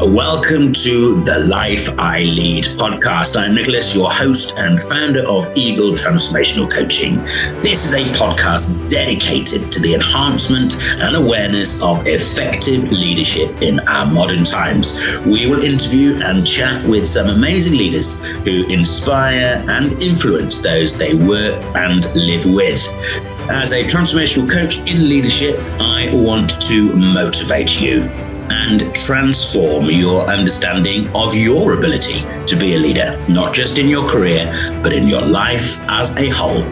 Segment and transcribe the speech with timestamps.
[0.00, 3.40] Welcome to the Life I Lead podcast.
[3.40, 7.18] I'm Nicholas, your host and founder of Eagle Transformational Coaching.
[7.62, 14.04] This is a podcast dedicated to the enhancement and awareness of effective leadership in our
[14.04, 14.98] modern times.
[15.20, 21.14] We will interview and chat with some amazing leaders who inspire and influence those they
[21.14, 22.84] work and live with.
[23.48, 28.10] As a transformational coach in leadership, I want to motivate you
[28.50, 34.08] and transform your understanding of your ability to be a leader, not just in your
[34.08, 34.46] career,
[34.82, 36.62] but in your life as a whole.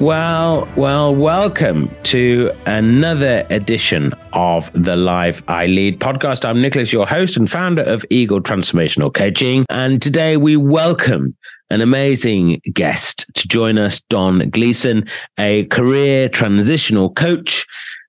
[0.00, 6.44] Well, well, welcome to another edition of the Life I Lead podcast.
[6.44, 9.64] I'm Nicholas, your host and founder of Eagle Transformational Coaching.
[9.70, 11.36] And today we welcome
[11.70, 15.08] an amazing guest to join us, Don Gleason,
[15.38, 17.64] a career transitional coach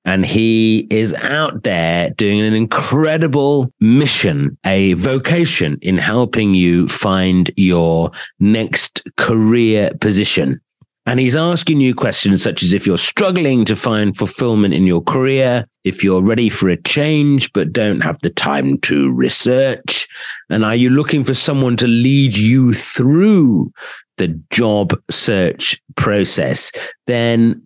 [0.06, 7.52] and he is out there doing an incredible mission, a vocation in helping you find
[7.56, 10.60] your next career position.
[11.06, 15.02] And he's asking you questions such as if you're struggling to find fulfillment in your
[15.02, 20.08] career, if you're ready for a change but don't have the time to research,
[20.50, 23.72] and are you looking for someone to lead you through
[24.18, 26.72] the job search process,
[27.08, 27.62] then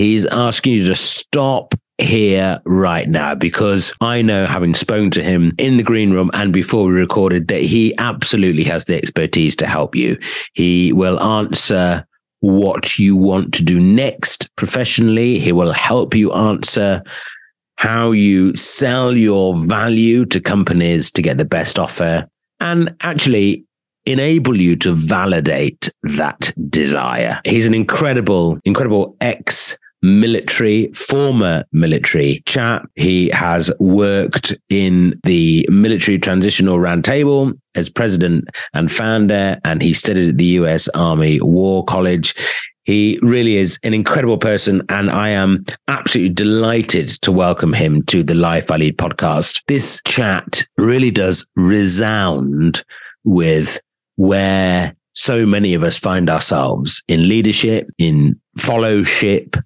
[0.00, 5.52] He's asking you to stop here right now because I know, having spoken to him
[5.58, 9.66] in the green room and before we recorded, that he absolutely has the expertise to
[9.66, 10.18] help you.
[10.54, 12.06] He will answer
[12.38, 15.38] what you want to do next professionally.
[15.38, 17.02] He will help you answer
[17.76, 22.26] how you sell your value to companies to get the best offer
[22.58, 23.66] and actually
[24.06, 27.38] enable you to validate that desire.
[27.44, 32.88] He's an incredible, incredible ex military, former military chap.
[32.94, 40.30] He has worked in the military transitional roundtable as president and founder, and he studied
[40.30, 42.34] at the US Army War College.
[42.84, 48.24] He really is an incredible person, and I am absolutely delighted to welcome him to
[48.24, 49.60] the Life I Lead podcast.
[49.68, 52.82] This chat really does resound
[53.24, 53.78] with
[54.16, 59.56] where so many of us find ourselves in leadership, in followship,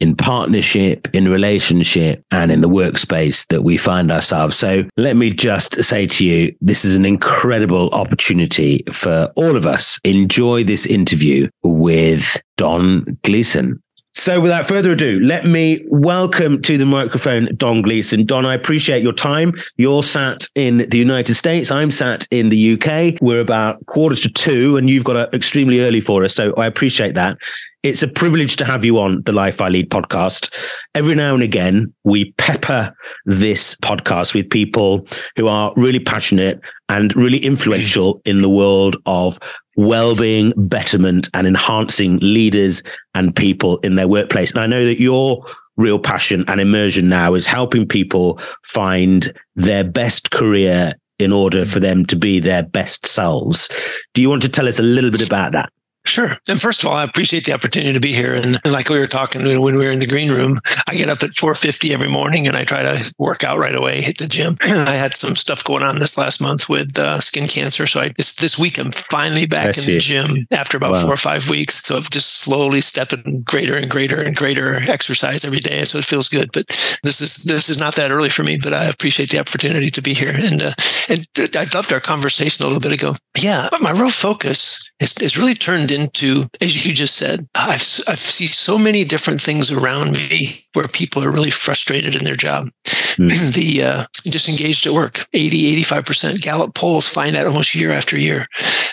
[0.00, 4.56] in partnership, in relationship, and in the workspace that we find ourselves.
[4.56, 9.66] So let me just say to you, this is an incredible opportunity for all of
[9.66, 9.98] us.
[10.04, 13.82] Enjoy this interview with Don Gleason.
[14.18, 18.24] So, without further ado, let me welcome to the microphone Don Gleason.
[18.24, 19.52] Don, I appreciate your time.
[19.76, 21.70] You're sat in the United States.
[21.70, 23.20] I'm sat in the UK.
[23.20, 26.34] We're about quarter to two, and you've got it extremely early for us.
[26.34, 27.36] So, I appreciate that.
[27.82, 30.50] It's a privilege to have you on the Life I Lead podcast.
[30.94, 32.96] Every now and again, we pepper
[33.26, 35.06] this podcast with people
[35.36, 39.38] who are really passionate and really influential in the world of
[39.76, 42.82] well-being, betterment, and enhancing leaders
[43.14, 44.50] and people in their workplace.
[44.50, 45.44] And I know that your
[45.76, 51.78] real passion and immersion now is helping people find their best career in order for
[51.78, 51.82] mm.
[51.82, 53.68] them to be their best selves.
[54.14, 55.70] Do you want to tell us a little bit about that?
[56.06, 56.36] Sure.
[56.48, 58.34] And first of all, I appreciate the opportunity to be here.
[58.34, 61.22] And like we were talking when we were in the green room, I get up
[61.22, 64.56] at 4:50 every morning and I try to work out right away, hit the gym.
[64.62, 68.14] I had some stuff going on this last month with uh, skin cancer, so I
[68.16, 71.02] this, this week I'm finally back in the gym after about wow.
[71.02, 71.82] four or five weeks.
[71.82, 76.04] So I've just slowly stepping greater and greater and greater exercise every day, so it
[76.04, 76.50] feels good.
[76.52, 76.68] But
[77.02, 80.02] this is this is not that early for me, but I appreciate the opportunity to
[80.02, 80.32] be here.
[80.34, 80.72] And uh,
[81.08, 83.14] and I loved our conversation a little bit ago.
[83.38, 87.82] Yeah, but my real focus is, is really turned into, as you just said, I've,
[88.06, 92.36] I've seen so many different things around me where people are really frustrated in their
[92.36, 92.68] job.
[93.16, 93.52] Mm.
[93.54, 96.40] the uh, disengaged at work, 80, 85%.
[96.42, 98.46] Gallup polls find that almost year after year.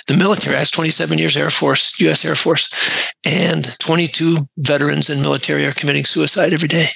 [0.07, 2.73] The military has 27 years Air Force, US Air Force,
[3.25, 6.87] and 22 veterans in military are committing suicide every day.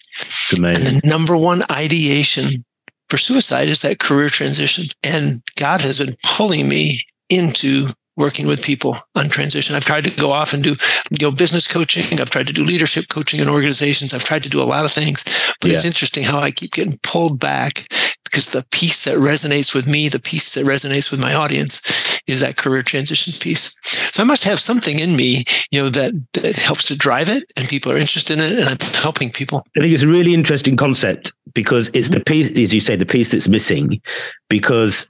[0.76, 2.66] And the number one ideation
[3.10, 4.86] for suicide is that career transition.
[5.04, 7.88] And God has been pulling me into
[8.18, 9.76] working with people on transition.
[9.76, 10.76] I've tried to go off and do
[11.12, 12.20] you know business coaching.
[12.20, 14.14] I've tried to do leadership coaching in organizations.
[14.14, 15.24] I've tried to do a lot of things,
[15.62, 15.76] but yeah.
[15.76, 17.88] it's interesting how I keep getting pulled back
[18.24, 21.82] because the piece that resonates with me, the piece that resonates with my audience
[22.28, 23.76] is that career transition piece.
[24.12, 27.52] So I must have something in me, you know, that, that helps to drive it
[27.56, 29.66] and people are interested in it and I'm helping people.
[29.78, 32.20] I think it's a really interesting concept because it's mm-hmm.
[32.20, 34.02] the piece, as you say, the piece that's missing
[34.50, 35.10] because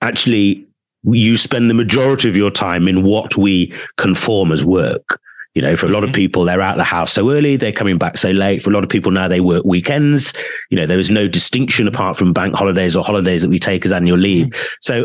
[0.00, 0.66] actually
[1.10, 5.20] you spend the majority of your time in what we conform as work.
[5.54, 7.70] You know, for a lot of people, they're out of the house so early, they're
[7.70, 8.60] coming back so late.
[8.60, 10.34] For a lot of people now, they work weekends.
[10.70, 13.86] You know, there is no distinction apart from bank holidays or holidays that we take
[13.86, 14.52] as annual leave.
[14.80, 15.04] So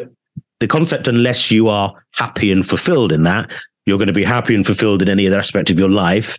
[0.60, 3.52] the concept, unless you are happy and fulfilled in that,
[3.86, 6.38] you're going to be happy and fulfilled in any other aspect of your life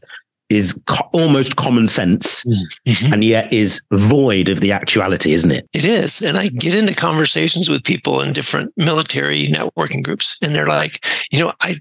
[0.50, 3.12] is co- almost common sense mm-hmm.
[3.12, 5.68] and yet is void of the actuality, isn't it?
[5.72, 6.20] It is.
[6.20, 11.04] And I get into conversations with people in different military networking groups, and they're like,
[11.30, 11.80] you know, I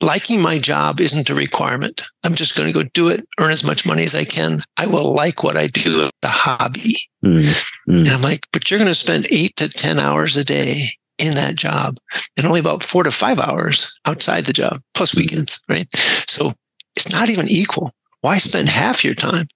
[0.00, 2.02] liking my job isn't a requirement.
[2.24, 4.60] I'm just going to go do it, earn as much money as I can.
[4.76, 6.96] I will like what I do, the hobby.
[7.24, 7.90] Mm-hmm.
[7.92, 11.34] And I'm like, but you're going to spend eight to 10 hours a day in
[11.34, 11.98] that job
[12.36, 15.88] and only about four to five hours outside the job, plus weekends, right?
[16.28, 16.54] So
[16.96, 17.92] it's not even equal.
[18.20, 19.46] Why spend half your time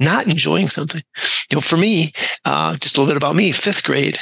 [0.00, 1.02] not enjoying something?
[1.50, 2.12] You know, for me,
[2.44, 4.18] uh, just a little bit about me, fifth grade,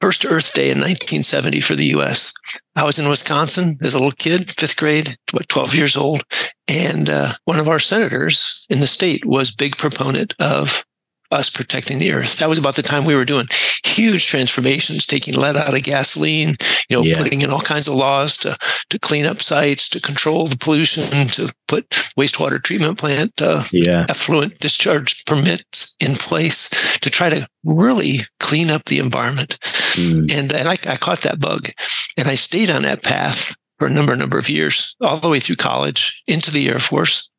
[0.00, 2.32] first Earth Day in 1970 for the US.
[2.76, 6.22] I was in Wisconsin as a little kid, fifth grade, what, 12 years old.
[6.68, 10.84] And uh, one of our senators in the state was big proponent of
[11.32, 12.38] us protecting the earth.
[12.38, 13.46] That was about the time we were doing
[13.84, 16.56] huge transformations, taking lead out of gasoline,
[16.88, 17.16] you know, yeah.
[17.16, 18.56] putting in all kinds of laws to
[18.90, 21.88] to clean up sites, to control the pollution, to put
[22.18, 24.06] wastewater treatment plant uh, yeah.
[24.08, 26.68] effluent discharge permits in place
[27.00, 29.58] to try to really clean up the environment.
[29.94, 30.32] Mm.
[30.32, 31.70] And and I, I caught that bug,
[32.16, 35.40] and I stayed on that path for a number number of years, all the way
[35.40, 37.31] through college, into the Air Force,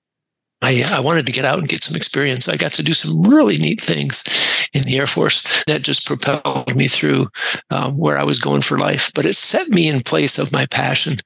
[0.63, 2.47] I, I wanted to get out and get some experience.
[2.47, 4.23] I got to do some really neat things
[4.73, 7.27] in the Air Force that just propelled me through
[7.69, 9.11] um, where I was going for life.
[9.13, 11.19] But it set me in place of my passion.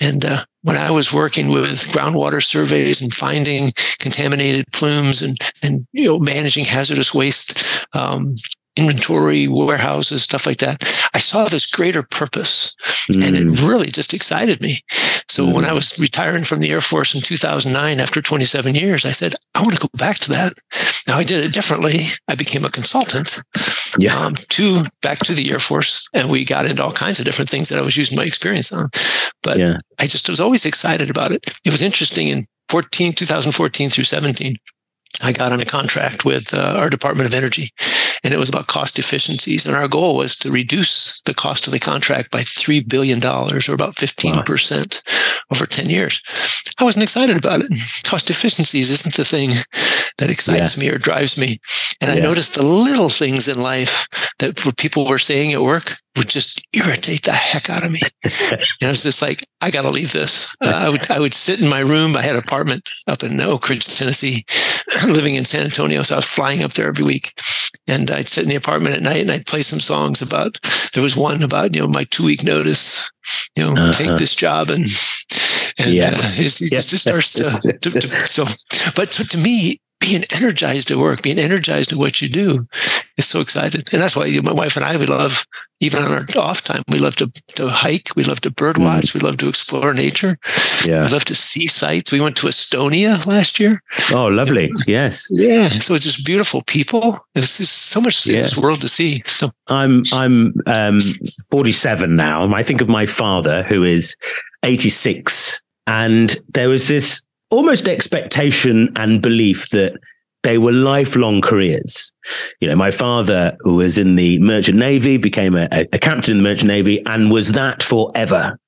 [0.00, 5.86] And uh, when I was working with groundwater surveys and finding contaminated plumes and and
[5.92, 8.36] you know managing hazardous waste um,
[8.76, 10.82] inventory, warehouses, stuff like that.
[11.14, 12.74] I saw this greater purpose
[13.10, 13.26] mm.
[13.26, 13.68] and it mm.
[13.68, 14.80] really just excited me.
[15.28, 15.52] So mm.
[15.52, 19.34] when I was retiring from the Air Force in 2009, after 27 years, I said,
[19.54, 20.54] I want to go back to that.
[21.06, 22.00] Now I did it differently.
[22.28, 23.38] I became a consultant
[23.98, 24.18] yeah.
[24.18, 27.50] Um, to back to the Air Force and we got into all kinds of different
[27.50, 28.88] things that I was using my experience on.
[29.42, 29.78] But yeah.
[29.98, 31.54] I just was always excited about it.
[31.64, 34.56] It was interesting in 14, 2014 through 17.
[35.20, 37.68] I got on a contract with uh, our Department of Energy,
[38.24, 39.66] and it was about cost efficiencies.
[39.66, 43.74] And our goal was to reduce the cost of the contract by $3 billion, or
[43.74, 45.38] about 15% wow.
[45.50, 46.22] over 10 years.
[46.78, 47.70] I wasn't excited about it.
[48.04, 49.50] Cost efficiencies isn't the thing
[50.18, 50.80] that excites yeah.
[50.80, 51.60] me or drives me.
[52.00, 52.20] And yeah.
[52.20, 54.06] I noticed the little things in life
[54.38, 58.00] that people were saying at work would just irritate the heck out of me.
[58.24, 60.54] and I was just like, I got to leave this.
[60.60, 62.16] Uh, I would I would sit in my room.
[62.16, 64.44] I had an apartment up in Oak Ridge, Tennessee,
[65.06, 66.02] living in San Antonio.
[66.02, 67.32] So I was flying up there every week.
[67.88, 70.56] And I'd sit in the apartment at night and I'd play some songs about,
[70.92, 73.10] there was one about, you know, my two week notice,
[73.56, 73.92] you know, uh-huh.
[73.92, 74.86] take this job and,
[75.78, 76.10] and yeah.
[76.14, 77.50] uh, it, it just starts to,
[77.80, 78.44] to, to, so,
[78.94, 82.66] but to, to me, being energized at work, being energized at what you do
[83.16, 83.88] is so excited.
[83.92, 85.46] And that's why my wife and I, we love,
[85.82, 87.26] even on our off time, we love to,
[87.56, 88.10] to hike.
[88.14, 88.84] We love to bird mm.
[88.84, 89.06] watch.
[89.06, 89.14] Mm.
[89.14, 90.38] We love to explore nature.
[90.86, 91.02] Yeah.
[91.02, 92.12] We love to see sights.
[92.12, 93.82] We went to Estonia last year.
[94.12, 94.70] Oh, lovely.
[94.86, 95.28] Yes.
[95.30, 95.68] Yeah.
[95.80, 97.18] So it's just beautiful people.
[97.34, 98.36] There's just so much yeah.
[98.36, 99.24] in this world to see.
[99.26, 101.00] So I'm, I'm, um,
[101.50, 102.54] 47 now.
[102.54, 104.16] I think of my father who is
[104.62, 109.94] 86 and there was this almost expectation and belief that
[110.42, 112.12] they were lifelong careers.
[112.60, 116.48] You know, my father was in the merchant navy, became a, a, captain in the
[116.48, 118.58] merchant navy, and was that forever.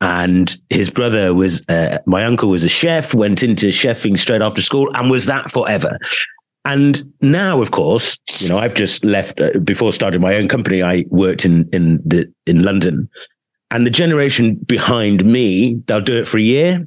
[0.00, 4.62] And his brother was, uh, my uncle was a chef, went into chefing straight after
[4.62, 5.98] school, and was that forever.
[6.64, 10.82] And now, of course, you know, I've just left uh, before starting my own company.
[10.82, 13.08] I worked in in the in London,
[13.70, 16.86] and the generation behind me, they'll do it for a year,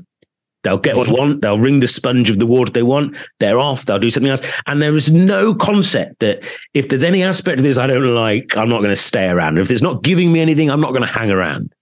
[0.63, 1.41] They'll get what they want.
[1.41, 3.17] They'll wring the sponge of the water they want.
[3.39, 3.85] They're off.
[3.85, 4.41] They'll do something else.
[4.67, 8.55] And there is no concept that if there's any aspect of this I don't like,
[8.55, 9.57] I'm not going to stay around.
[9.57, 11.73] If it's not giving me anything, I'm not going to hang around.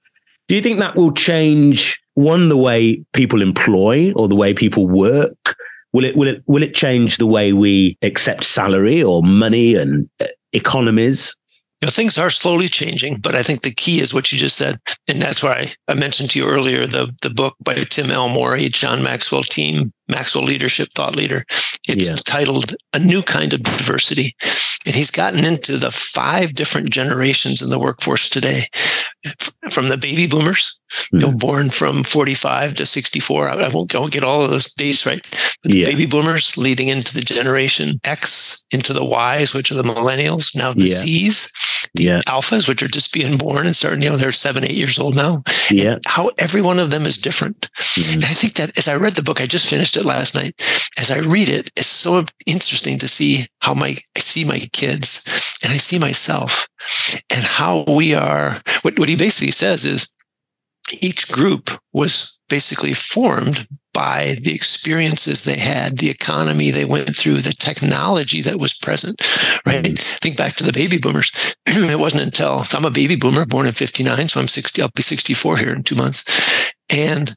[0.47, 4.87] Do you think that will change one the way people employ or the way people
[4.87, 5.55] work?
[5.91, 10.09] Will it will it will it change the way we accept salary or money and
[10.19, 11.35] uh, economies?
[11.81, 14.57] You know, things are slowly changing, but I think the key is what you just
[14.57, 14.79] said.
[15.07, 19.01] And that's why I mentioned to you earlier the, the book by Tim Elmore, John
[19.01, 21.43] Maxwell team Maxwell Leadership Thought Leader.
[21.87, 22.15] It's Yeah.
[22.25, 24.35] titled A New Kind of Diversity.
[24.85, 28.65] And he's gotten into the five different generations in the workforce today
[29.69, 30.79] from the baby boomers,
[31.11, 33.49] you know, born from 45 to 64.
[33.49, 35.21] I, won't, I won't get all of those dates right.
[35.61, 39.83] But the baby boomers leading into the generation X, into the Ys, which are the
[39.83, 40.95] millennials, now the Yeah.
[41.01, 41.51] Cs,
[41.95, 42.21] the Yeah.
[42.27, 45.15] alphas, which are just being born and starting, you know, they're seven, eight years old
[45.15, 45.43] now.
[45.69, 45.95] Yeah.
[46.05, 47.67] How every one of them is different.
[47.77, 48.13] Mhm.
[48.13, 50.59] And I think that as I read the book, I just finished it last night.
[50.97, 55.23] As I read it, it's so interesting to see how my I see my kids
[55.63, 56.67] and I see myself
[57.29, 58.61] and how we are.
[58.81, 60.11] What, what he basically says is
[61.01, 67.41] each group was basically formed by the experiences they had, the economy they went through,
[67.41, 69.19] the technology that was present.
[69.65, 69.83] Right.
[69.83, 70.17] Mm-hmm.
[70.21, 71.31] Think back to the baby boomers.
[71.65, 74.81] it wasn't until I'm a baby boomer, born in '59, so I'm 60.
[74.81, 76.23] I'll be 64 here in two months,
[76.89, 77.35] and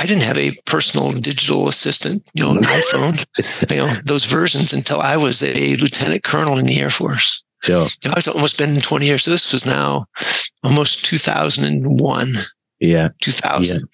[0.00, 3.24] I didn't have a personal digital assistant, you know, an iPhone,
[3.70, 7.42] you know, those versions until I was a lieutenant colonel in the Air Force.
[7.66, 7.86] Yeah.
[8.02, 9.24] You know, I was almost been 20 years.
[9.24, 10.06] So this was now
[10.62, 12.32] almost 2001,
[12.80, 13.08] Yeah.
[13.20, 13.88] 2000.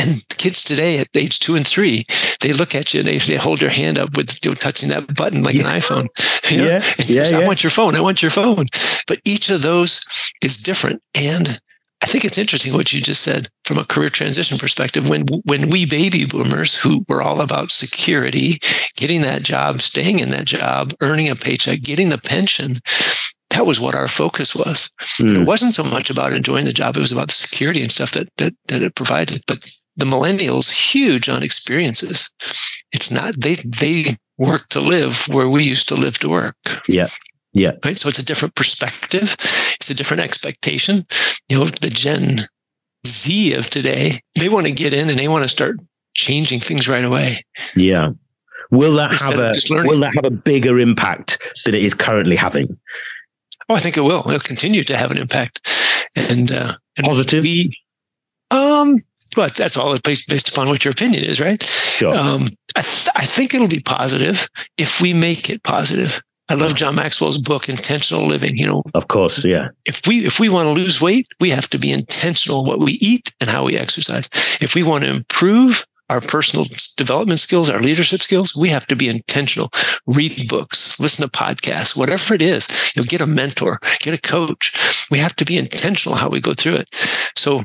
[0.00, 2.04] And the kids today at age two and three,
[2.40, 4.90] they look at you and they, they hold your hand up with you know, touching
[4.90, 5.68] that button like Yeah.
[5.68, 6.06] an iPhone.
[6.50, 6.66] you know?
[6.66, 6.82] Yeah.
[6.98, 7.14] And Yeah.
[7.24, 7.96] just, I want your phone.
[7.96, 8.66] I want your phone.
[9.06, 10.00] But each of those
[10.42, 11.02] is different.
[11.14, 11.58] And
[12.00, 15.08] I think it's interesting what you just said from a career transition perspective.
[15.08, 18.60] When when we baby boomers who were all about security,
[18.96, 22.78] getting that job, staying in that job, earning a paycheck, getting the pension,
[23.50, 24.90] that was what our focus was.
[25.20, 25.40] Mm.
[25.40, 28.12] It wasn't so much about enjoying the job; it was about the security and stuff
[28.12, 29.42] that that, that it provided.
[29.46, 32.30] But the millennials, huge on experiences.
[32.92, 36.56] It's not they they work to live where we used to live to work.
[36.86, 37.08] Yeah.
[37.52, 37.72] Yeah.
[37.84, 37.98] Right.
[37.98, 39.36] So it's a different perspective.
[39.74, 41.06] It's a different expectation.
[41.48, 42.40] You know, the Gen
[43.06, 45.76] Z of today, they want to get in and they want to start
[46.14, 47.38] changing things right away.
[47.74, 48.10] Yeah.
[48.70, 52.36] Will that Instead have a will that have a bigger impact than it is currently
[52.36, 52.78] having?
[53.68, 54.20] Oh, I think it will.
[54.26, 55.60] It'll continue to have an impact.
[56.16, 57.44] And, uh, and Positive?
[57.44, 57.74] We,
[58.50, 59.02] um,
[59.36, 61.62] but that's all based, based upon what your opinion is, right?
[61.62, 62.14] Sure.
[62.14, 66.20] Um, I, th- I think it'll be positive if we make it positive.
[66.48, 68.56] I love John Maxwell's book, Intentional Living.
[68.56, 69.44] You know, of course.
[69.44, 69.68] Yeah.
[69.84, 72.92] if we if we want to lose weight, we have to be intentional what we
[72.92, 74.28] eat and how we exercise.
[74.60, 78.96] If we want to improve our personal development skills, our leadership skills, we have to
[78.96, 79.70] be intentional.
[80.06, 82.66] Read books, listen to podcasts, whatever it is.
[82.94, 85.06] You know, get a mentor, get a coach.
[85.10, 86.88] We have to be intentional how we go through it.
[87.36, 87.64] So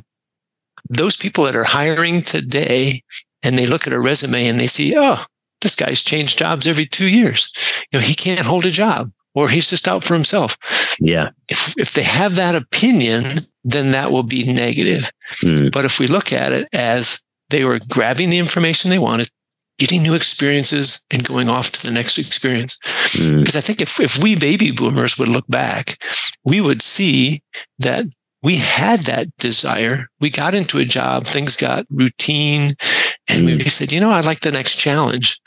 [0.89, 3.01] those people that are hiring today
[3.43, 5.23] and they look at a resume and they see, oh,
[5.63, 7.51] this guy's changed jobs every two years.
[7.91, 10.57] You know, he can't hold a job or he's just out for himself
[10.99, 11.29] Yeah.
[11.49, 15.11] if if they have that opinion, then that will be negative.
[15.43, 15.71] Mm.
[15.71, 19.29] But if we look at it as they were grabbing the information they wanted,
[19.79, 22.77] getting new experiences, and going off to the next experience,
[23.17, 23.39] Mm.
[23.39, 25.97] because I think if if we baby boomers would look back,
[26.45, 27.41] we would see
[27.79, 28.05] that
[28.43, 30.07] we had that desire.
[30.19, 32.75] We got into a job, things got routine,
[33.27, 35.39] and we said, you know, I'd like the next challenge.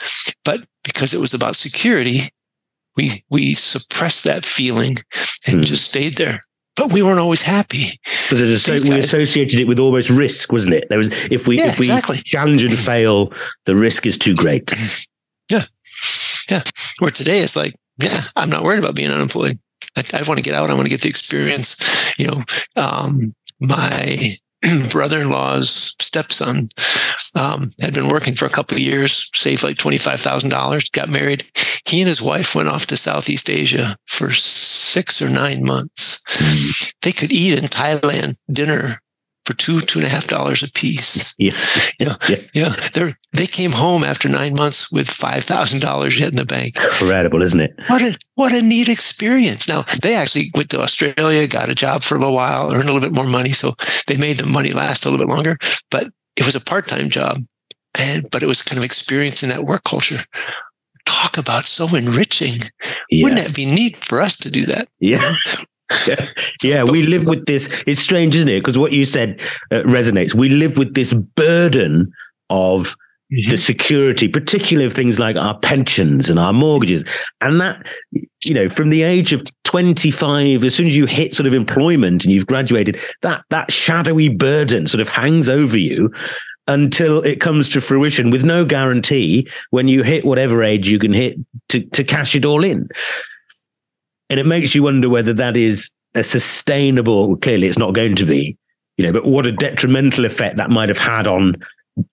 [0.44, 2.30] But because it was about security,
[2.96, 4.96] we we suppressed that feeling
[5.46, 5.62] and Hmm.
[5.62, 6.40] just stayed there.
[6.76, 7.98] But we weren't always happy.
[8.24, 10.88] Because it was These we associated it with almost risk, wasn't it?
[10.90, 12.18] There was if we Yeah, if we exactly.
[12.24, 13.32] challenge and fail,
[13.64, 14.70] the risk is too great.
[15.50, 15.64] Yeah.
[16.50, 16.62] Yeah.
[16.98, 19.58] Where today it's like, yeah, I'm not worried about being unemployed.
[19.96, 20.70] I, I want to get out.
[20.70, 21.76] I want to get the experience.
[22.18, 24.36] You know, um, my
[24.90, 26.70] brother-in-law's stepson
[27.34, 31.08] um, had been working for a couple of years, saved like twenty-five thousand dollars, got
[31.08, 31.44] married.
[31.86, 36.22] He and his wife went off to Southeast Asia for six or nine months.
[37.02, 39.00] They could eat in Thailand dinner
[39.46, 41.34] for two two and a half dollars a piece.
[41.46, 41.52] Yeah.
[42.00, 42.16] Yeah.
[42.28, 42.38] Yeah.
[42.54, 46.44] Yeah, they they came home after nine months with five thousand dollars yet in the
[46.44, 46.76] bank.
[46.76, 47.72] Incredible, isn't it?
[47.88, 49.68] What a what a neat experience!
[49.68, 52.92] Now they actually went to Australia, got a job for a little while, earned a
[52.92, 53.74] little bit more money, so
[54.06, 55.58] they made the money last a little bit longer.
[55.90, 57.44] But it was a part time job,
[57.98, 60.24] and but it was kind of experiencing that work culture.
[61.04, 62.62] Talk about so enriching!
[63.12, 64.88] Wouldn't that be neat for us to do that?
[64.98, 65.36] Yeah.
[66.06, 66.28] Yeah.
[66.62, 67.68] yeah, we live with this.
[67.86, 68.60] It's strange, isn't it?
[68.60, 69.40] Because what you said
[69.70, 70.34] uh, resonates.
[70.34, 72.12] We live with this burden
[72.50, 72.96] of
[73.30, 77.04] the security, particularly of things like our pensions and our mortgages.
[77.40, 77.84] And that,
[78.44, 82.24] you know, from the age of 25, as soon as you hit sort of employment
[82.24, 86.12] and you've graduated, that that shadowy burden sort of hangs over you
[86.68, 91.12] until it comes to fruition with no guarantee when you hit whatever age you can
[91.12, 91.36] hit
[91.68, 92.88] to, to cash it all in.
[94.28, 98.26] And it makes you wonder whether that is a sustainable, clearly it's not going to
[98.26, 98.56] be,
[98.96, 101.56] you know, but what a detrimental effect that might have had on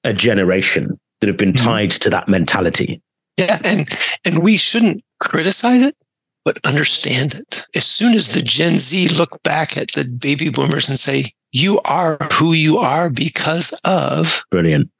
[0.03, 1.65] a generation that have been mm-hmm.
[1.65, 3.01] tied to that mentality.
[3.37, 3.89] Yeah, and
[4.25, 5.95] and we shouldn't criticize it,
[6.45, 7.65] but understand it.
[7.73, 11.79] As soon as the Gen Z look back at the baby boomers and say, "You
[11.81, 14.91] are who you are because of," Brilliant.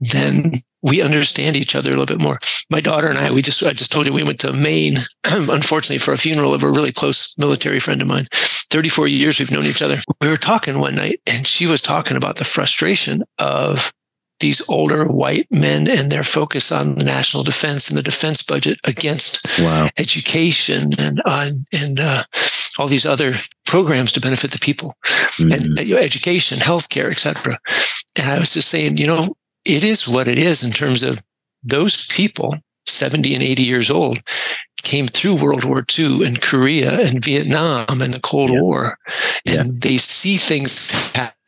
[0.00, 2.38] then we understand each other a little bit more.
[2.70, 5.98] My daughter and I, we just, I just told you we went to Maine, unfortunately,
[5.98, 8.26] for a funeral of a really close military friend of mine.
[8.70, 10.00] 34 years we've known each other.
[10.20, 13.92] We were talking one night and she was talking about the frustration of
[14.40, 18.78] these older white men and their focus on the national defense and the defense budget
[18.84, 19.88] against wow.
[19.98, 22.22] education and uh, and uh,
[22.78, 23.34] all these other
[23.66, 25.52] programs to benefit the people mm-hmm.
[25.52, 27.58] and uh, education, healthcare, etc.
[28.16, 31.22] And I was just saying, you know, it is what it is in terms of
[31.62, 32.54] those people
[32.86, 34.20] 70 and 80 years old
[34.82, 38.60] came through World War II and Korea and Vietnam and the Cold yeah.
[38.60, 38.98] War.
[39.46, 39.78] And yeah.
[39.90, 40.90] they see things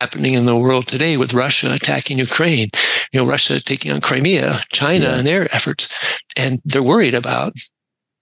[0.00, 2.68] happening in the world today with Russia attacking Ukraine,
[3.12, 5.18] you know, Russia taking on Crimea, China yeah.
[5.18, 5.88] and their efforts.
[6.36, 7.54] And they're worried about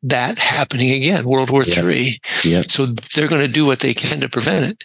[0.03, 2.19] that happening again, World War III.
[2.63, 4.85] So they're going to do what they can to prevent it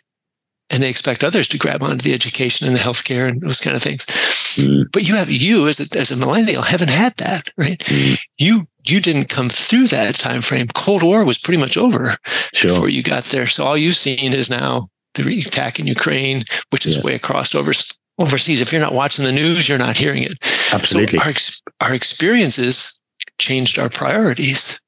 [0.69, 3.75] and they expect others to grab onto the education and the healthcare and those kind
[3.75, 4.05] of things.
[4.05, 4.86] Mm.
[4.91, 7.79] But you have you as a, as a millennial haven't had that, right?
[7.79, 8.17] Mm.
[8.38, 10.67] You you didn't come through that time frame.
[10.75, 12.17] Cold War was pretty much over
[12.53, 12.69] sure.
[12.69, 13.48] before you got there.
[13.48, 17.03] So all you've seen is now the attack in Ukraine, which is yeah.
[17.03, 17.72] way across over,
[18.19, 18.62] overseas.
[18.62, 20.38] If you're not watching the news, you're not hearing it.
[20.72, 21.19] Absolutely.
[21.19, 23.00] So our our experiences
[23.39, 24.79] changed our priorities.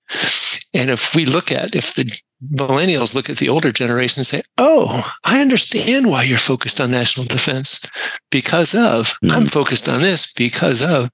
[0.74, 2.10] And if we look at if the
[2.44, 6.92] millennials look at the older generation and say, Oh, I understand why you're focused on
[6.92, 7.82] national defense
[8.30, 9.32] because of, mm-hmm.
[9.32, 11.10] I'm focused on this because of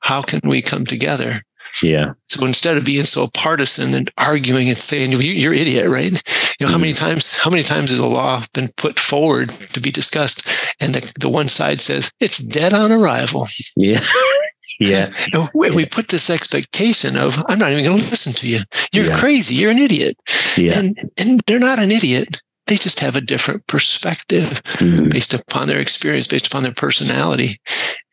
[0.00, 1.42] how can we come together?
[1.82, 2.12] Yeah.
[2.28, 6.12] So instead of being so partisan and arguing and saying you're idiot, right?
[6.60, 7.04] You know, how many mm-hmm.
[7.04, 10.46] times, how many times has a law been put forward to be discussed
[10.80, 13.48] and the, the one side says it's dead on arrival?
[13.76, 14.04] Yeah.
[14.80, 15.12] Yeah.
[15.32, 18.60] No, we, we, put this expectation of, I'm not even going to listen to you.
[18.92, 19.18] You're yeah.
[19.18, 19.54] crazy.
[19.54, 20.16] You're an idiot.
[20.56, 20.78] Yeah.
[20.78, 22.40] And, and they're not an idiot.
[22.66, 25.10] They just have a different perspective mm-hmm.
[25.10, 27.60] based upon their experience, based upon their personality.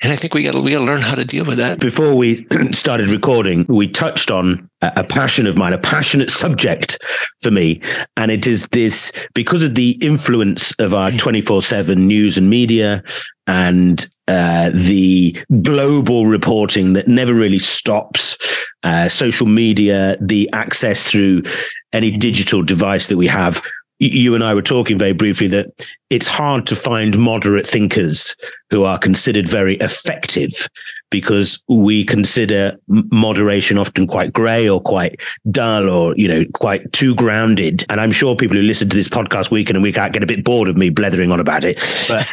[0.04, 1.80] And I think we got to we got to learn how to deal with that.
[1.80, 7.02] Before we started recording, we touched on a, a passion of mine, a passionate subject
[7.42, 7.82] for me,
[8.18, 11.20] and it is this because of the influence of our mm.
[11.20, 13.02] twenty four seven news and media
[13.48, 18.38] and uh, the global reporting that never really stops,
[18.84, 21.44] uh, social media, the access through
[21.92, 23.62] any digital device that we have.
[24.04, 28.36] You and I were talking very briefly that it's hard to find moderate thinkers
[28.72, 30.68] who are considered very effective
[31.12, 35.20] because we consider moderation often quite grey or quite
[35.52, 37.86] dull or you know quite too grounded.
[37.90, 40.24] And i'm sure people who listen to this podcast week in and week out get
[40.24, 41.80] a bit bored of me blethering on about it.
[42.08, 42.32] But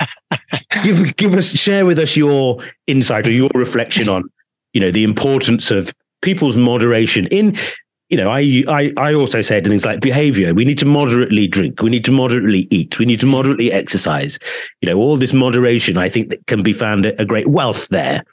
[0.82, 4.24] give, give us share with us your insight or your reflection on
[4.72, 7.58] you know the importance of people's moderation in
[8.08, 10.54] you know, I, I, I also said things like behavior.
[10.54, 11.82] We need to moderately drink.
[11.82, 12.98] We need to moderately eat.
[12.98, 14.38] We need to moderately exercise.
[14.80, 18.24] You know, all this moderation, I think that can be found a great wealth there.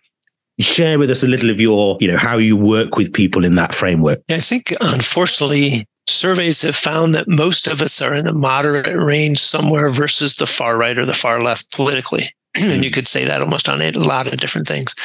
[0.59, 3.55] Share with us a little of your, you know, how you work with people in
[3.55, 4.21] that framework.
[4.29, 9.39] I think, unfortunately, surveys have found that most of us are in a moderate range
[9.39, 12.23] somewhere versus the far right or the far left politically.
[12.55, 14.95] and you could say that almost on a lot of different things.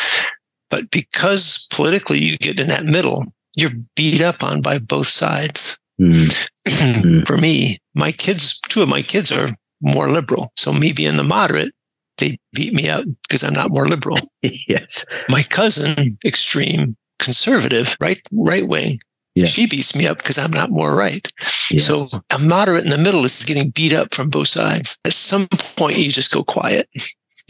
[0.70, 3.24] But because politically you get in that middle,
[3.56, 5.78] you're beat up on by both sides.
[6.00, 6.34] Mm.
[7.26, 10.52] For me, my kids, two of my kids are more liberal.
[10.56, 11.72] So me being the moderate,
[12.18, 14.18] they beat me up because I'm not more liberal.
[14.42, 15.04] yes.
[15.28, 19.00] My cousin, extreme conservative, right, right wing.
[19.34, 19.44] Yeah.
[19.46, 21.26] She beats me up because I'm not more right.
[21.70, 21.80] Yeah.
[21.80, 24.98] So a moderate in the middle is getting beat up from both sides.
[25.04, 26.88] At some point, you just go quiet.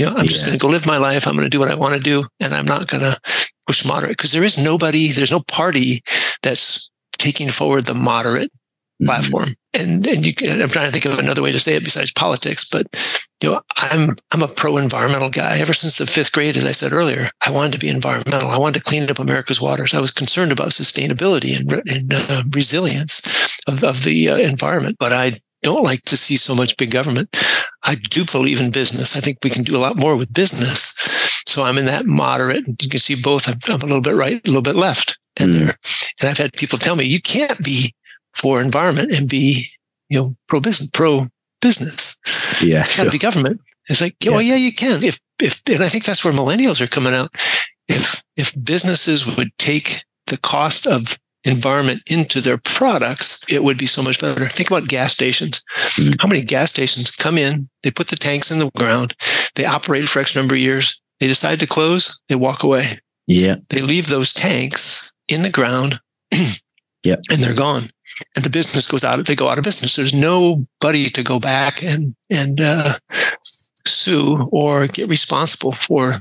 [0.01, 0.31] You know, I'm yeah.
[0.31, 1.27] just going to go live my life.
[1.27, 3.21] I'm going to do what I want to do, and I'm not going to
[3.67, 6.01] push moderate because there is nobody, there's no party
[6.43, 9.07] that's taking forward the moderate mm-hmm.
[9.07, 9.55] platform.
[9.75, 12.13] And and you can, I'm trying to think of another way to say it besides
[12.13, 12.87] politics, but
[13.43, 15.59] you know, I'm I'm a pro environmental guy.
[15.59, 18.49] Ever since the fifth grade, as I said earlier, I wanted to be environmental.
[18.49, 19.93] I wanted to clean up America's waters.
[19.93, 23.21] I was concerned about sustainability and, and uh, resilience
[23.67, 27.37] of, of the uh, environment, but I don't like to see so much big government.
[27.83, 29.17] I do believe in business.
[29.17, 30.95] I think we can do a lot more with business.
[31.47, 32.65] So I'm in that moderate.
[32.83, 33.49] You can see both.
[33.49, 35.53] I'm, I'm a little bit right, a little bit left in mm.
[35.55, 35.75] there.
[36.21, 37.95] And I've had people tell me you can't be
[38.35, 39.67] for environment and be,
[40.09, 41.29] you know, pro business, pro
[41.61, 42.19] business.
[42.61, 43.61] Yeah, got to be government.
[43.89, 44.33] It's like, yeah.
[44.33, 45.03] well, yeah, you can.
[45.03, 47.35] If if, and I think that's where millennials are coming out.
[47.89, 53.87] If if businesses would take the cost of environment into their products, it would be
[53.87, 54.47] so much better.
[54.47, 55.63] Think about gas stations.
[55.75, 56.15] Mm-hmm.
[56.21, 59.15] How many gas stations come in, they put the tanks in the ground,
[59.55, 62.99] they operate for X number of years, They decide to close, they walk away.
[63.27, 63.57] Yeah.
[63.69, 66.01] They leave those tanks in the ground.
[67.03, 67.17] yeah.
[67.31, 67.91] And they're gone.
[68.37, 69.97] And the business goes out, they go out of business.
[69.97, 72.95] There's nobody to go back and, and, uh,
[73.87, 76.13] sue or get responsible for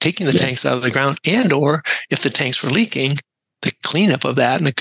[0.00, 0.40] taking the yeah.
[0.40, 3.16] tanks out of the ground and, or if the tanks were leaking,
[3.64, 4.72] the cleanup of that and the,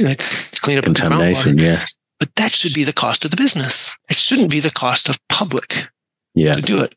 [0.61, 1.59] cleanup of the groundwater.
[1.59, 1.85] Yeah.
[2.19, 3.97] But that should be the cost of the business.
[4.09, 5.89] It shouldn't be the cost of public
[6.35, 6.53] yeah.
[6.53, 6.95] to do it.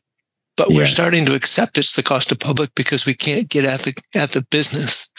[0.55, 0.77] But yeah.
[0.77, 3.95] we're starting to accept it's the cost of public because we can't get at the
[4.15, 5.11] at the business.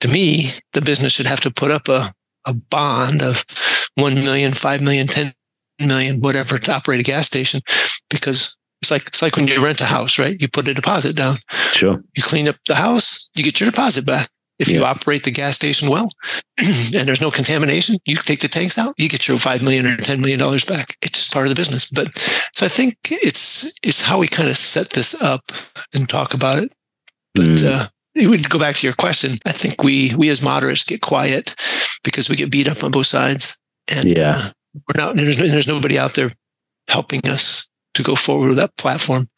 [0.00, 2.12] To me, the business should have to put up a,
[2.46, 3.44] a bond of
[3.96, 5.34] 1 million, 5 million, 10
[5.80, 7.60] million, whatever to operate a gas station
[8.08, 10.40] because it's like it's like when you rent a house, right?
[10.40, 11.36] You put a deposit down.
[11.72, 12.02] Sure.
[12.14, 14.30] You clean up the house, you get your deposit back.
[14.58, 14.78] If yeah.
[14.78, 16.08] you operate the gas station well
[16.58, 19.96] and there's no contamination, you take the tanks out, you get your five million or
[19.98, 20.96] ten million dollars back.
[21.00, 21.88] It's just part of the business.
[21.88, 22.08] But
[22.52, 25.52] so I think it's it's how we kind of set this up
[25.94, 26.72] and talk about it.
[27.34, 27.70] But mm.
[27.70, 29.38] uh, it would go back to your question.
[29.46, 31.54] I think we we as moderates get quiet
[32.02, 35.16] because we get beat up on both sides, and yeah, uh, we're not.
[35.16, 36.32] There's, there's nobody out there
[36.88, 39.28] helping us to go forward with that platform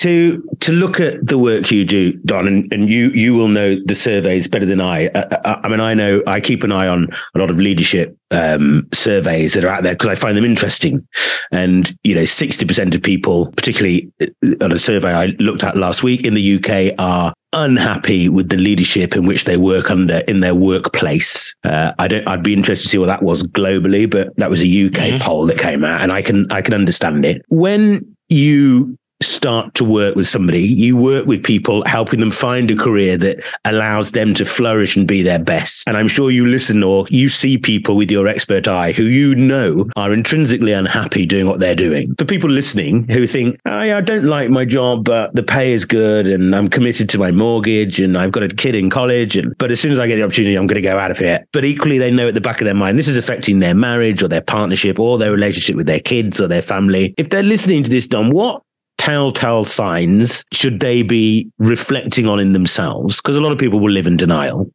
[0.00, 3.76] to to look at the work you do, Don, and, and you you will know
[3.84, 5.04] the surveys better than I.
[5.04, 5.06] I.
[5.08, 5.68] Uh, uh, I.
[5.68, 9.64] mean, I know I keep an eye on a lot of leadership um, surveys that
[9.64, 11.06] are out there because I find them interesting.
[11.52, 15.76] And you know, sixty percent of people, particularly uh, on a survey I looked at
[15.76, 20.18] last week in the UK, are unhappy with the leadership in which they work under
[20.28, 21.54] in their workplace.
[21.62, 22.26] Uh, I don't.
[22.26, 25.18] I'd be interested to see what that was globally, but that was a UK mm-hmm.
[25.18, 29.84] poll that came out, and I can I can understand it when you start to
[29.84, 34.34] work with somebody, you work with people, helping them find a career that allows them
[34.34, 35.86] to flourish and be their best.
[35.86, 39.34] And I'm sure you listen or you see people with your expert eye who you
[39.34, 42.14] know are intrinsically unhappy doing what they're doing.
[42.18, 46.26] For people listening who think, I don't like my job, but the pay is good
[46.26, 49.36] and I'm committed to my mortgage and I've got a kid in college.
[49.36, 51.18] And but as soon as I get the opportunity, I'm going to go out of
[51.18, 51.46] here.
[51.52, 54.22] But equally, they know at the back of their mind, this is affecting their marriage
[54.22, 57.14] or their partnership or their relationship with their kids or their family.
[57.16, 58.62] If they're listening to this, Don, what
[59.00, 63.16] telltale signs should they be reflecting on in themselves?
[63.16, 64.70] Because a lot of people will live in denial.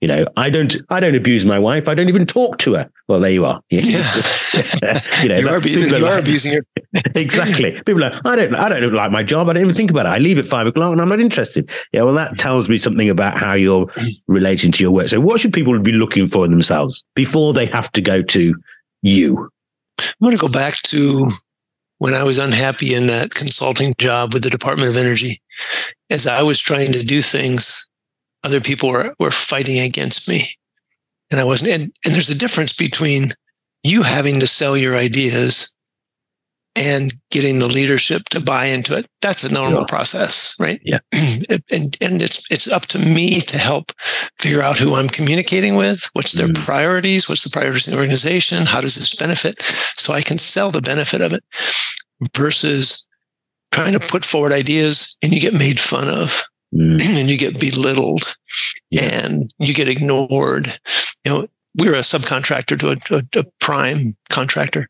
[0.00, 1.88] You know, I don't, I don't abuse my wife.
[1.88, 2.88] I don't even talk to her.
[3.08, 3.60] Well, there you are.
[3.70, 5.00] Yeah.
[5.22, 6.60] you know, you are, you are like, abusing her.
[7.16, 7.72] exactly.
[7.84, 9.48] People are, I don't, I don't like my job.
[9.48, 10.10] I don't even think about it.
[10.10, 11.68] I leave at five o'clock and I'm not interested.
[11.92, 12.04] Yeah.
[12.04, 13.92] Well, that tells me something about how you're
[14.28, 15.08] relating to your work.
[15.08, 18.54] So what should people be looking for in themselves before they have to go to
[19.02, 19.50] you?
[19.98, 21.28] I'm going to go back to
[21.98, 25.40] when I was unhappy in that consulting job with the Department of Energy,
[26.10, 27.86] as I was trying to do things,
[28.44, 30.44] other people were, were fighting against me.
[31.30, 33.34] And I wasn't, and, and there's a difference between
[33.82, 35.74] you having to sell your ideas
[36.78, 39.08] and getting the leadership to buy into it.
[39.20, 39.86] That's a normal yeah.
[39.88, 40.80] process, right?
[40.84, 41.00] Yeah.
[41.70, 43.92] and and it's it's up to me to help
[44.38, 46.56] figure out who I'm communicating with, what's their mm.
[46.56, 49.60] priorities, what's the priorities in the organization, how does this benefit,
[49.96, 51.44] so I can sell the benefit of it
[52.36, 53.06] versus
[53.72, 57.00] trying to put forward ideas and you get made fun of mm.
[57.18, 58.36] and you get belittled
[58.90, 59.02] yeah.
[59.02, 60.78] and you get ignored.
[61.24, 64.88] You know, we were a subcontractor to a, a, a, prime contractor.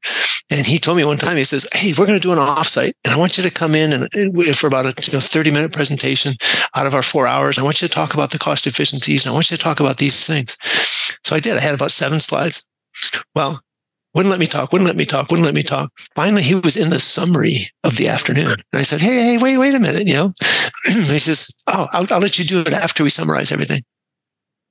[0.50, 2.92] And he told me one time, he says, Hey, we're going to do an offsite
[3.04, 5.50] and I want you to come in and, and for about a you know, 30
[5.50, 6.34] minute presentation
[6.74, 7.58] out of our four hours.
[7.58, 9.80] I want you to talk about the cost efficiencies and I want you to talk
[9.80, 10.56] about these things.
[11.24, 11.56] So I did.
[11.56, 12.66] I had about seven slides.
[13.34, 13.60] Well,
[14.14, 15.90] wouldn't let me talk, wouldn't let me talk, wouldn't let me talk.
[16.16, 18.56] Finally, he was in the summary of the afternoon.
[18.72, 20.08] And I said, Hey, hey, wait, wait a minute.
[20.08, 20.32] You know,
[20.86, 23.82] he says, Oh, I'll, I'll let you do it after we summarize everything.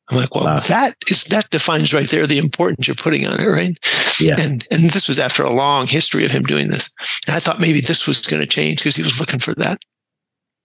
[0.09, 0.55] I'm like, well, wow.
[0.55, 3.77] that is that defines right there the importance you're putting on it, right?
[4.19, 4.35] Yeah.
[4.39, 6.89] And and this was after a long history of him doing this.
[7.27, 9.79] And I thought maybe this was going to change because he was looking for that.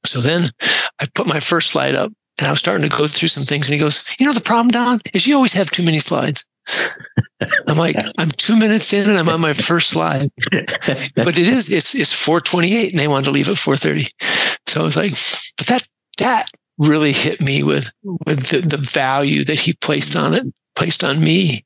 [0.06, 0.50] So then
[1.00, 3.68] I put my first slide up and I was starting to go through some things.
[3.68, 6.46] And he goes, You know, the problem, Don, is you always have too many slides.
[7.66, 10.28] I'm like, I'm two minutes in and I'm on my first slide.
[10.50, 14.08] but it is, it's it's 428 and they wanted to leave at 430.
[14.66, 15.12] So I was like,
[15.58, 15.86] but that
[16.18, 16.50] that
[16.82, 17.90] really hit me with
[18.26, 21.64] with the, the value that he placed on it, placed on me.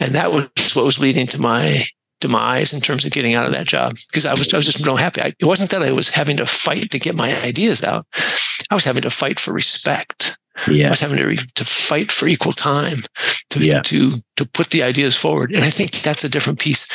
[0.00, 1.84] And that was what was leading to my
[2.20, 4.84] demise in terms of getting out of that job because I was I was just
[4.84, 5.20] no happy.
[5.20, 8.06] I, it wasn't that I was having to fight to get my ideas out.
[8.70, 10.36] I was having to fight for respect.
[10.66, 10.86] Yeah.
[10.86, 13.02] I was having to, to fight for equal time
[13.50, 13.80] to, yeah.
[13.82, 15.52] to, to put the ideas forward.
[15.52, 16.88] And I think that's a different piece.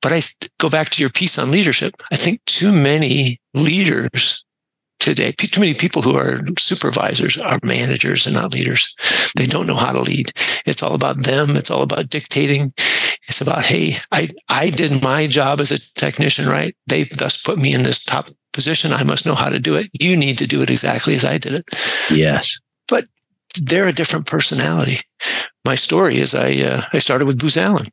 [0.00, 0.22] But I
[0.60, 1.94] go back to your piece on leadership.
[2.12, 4.44] I think too many leaders
[4.98, 5.32] today.
[5.32, 8.94] Too many people who are supervisors are managers and not leaders.
[9.36, 10.32] They don't know how to lead.
[10.66, 11.56] It's all about them.
[11.56, 12.72] It's all about dictating.
[13.28, 16.74] It's about, hey, I, I did my job as a technician, right?
[16.86, 18.92] They thus put me in this top position.
[18.92, 19.90] I must know how to do it.
[19.92, 21.64] You need to do it exactly as I did it.
[22.10, 22.58] Yes.
[22.88, 23.04] But
[23.60, 25.00] they're a different personality.
[25.64, 27.90] My story is I uh, I started with Booz Allen.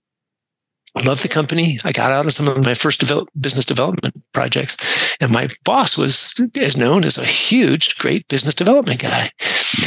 [0.95, 1.77] I love the company.
[1.84, 4.77] I got out of some of my first develop, business development projects,
[5.19, 9.29] and my boss was as known as a huge, great business development guy.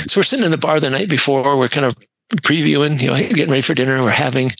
[0.07, 1.57] So we're sitting in the bar the night before.
[1.57, 1.97] We're kind of
[2.43, 4.03] previewing, you know, getting ready for dinner.
[4.03, 4.53] We're having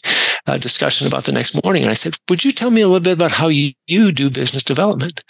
[0.47, 3.03] a discussion about the next morning, and I said, "Would you tell me a little
[3.03, 5.23] bit about how you, you do business development?"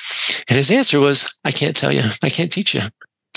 [0.48, 2.04] And his answer was, "I can't tell you.
[2.24, 2.84] I can't teach you.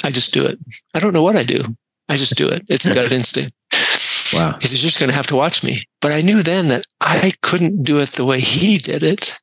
[0.04, 0.58] I just do it.
[0.94, 1.76] I don't know what I do.
[2.08, 2.62] I just do it.
[2.68, 3.52] It's a gut instinct."
[4.34, 4.58] Wow.
[4.60, 5.82] He says, You're just going to have to watch me.
[6.00, 9.38] But I knew then that I couldn't do it the way he did it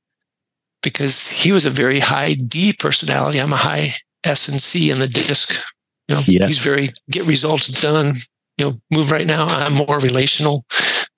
[0.81, 3.39] because he was a very high D personality.
[3.39, 3.89] I'm a high
[4.23, 5.53] S and C in the disc.
[6.07, 6.47] You know, Yeah.
[6.47, 8.15] he's very get results done.
[8.57, 9.45] You know, move right now.
[9.47, 10.65] I'm more relational,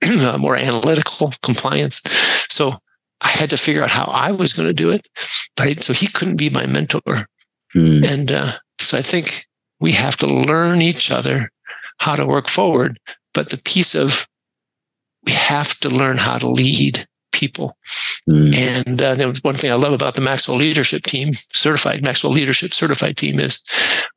[0.05, 2.01] uh, more analytical, compliance.
[2.49, 2.77] So
[3.21, 5.07] I had to figure out how I was going to do it.
[5.55, 7.25] But I- so he couldn't be my mentor.
[7.73, 8.03] Hmm.
[8.05, 9.45] And uh, so I think
[9.79, 11.49] we have to learn each other
[11.97, 12.99] how to work forward.
[13.33, 14.27] But the piece of
[15.25, 17.77] we have to learn how to lead people.
[18.29, 18.51] Hmm.
[18.53, 23.17] And uh, one thing I love about the Maxwell Leadership Team, certified Maxwell Leadership Certified
[23.17, 23.63] Team, is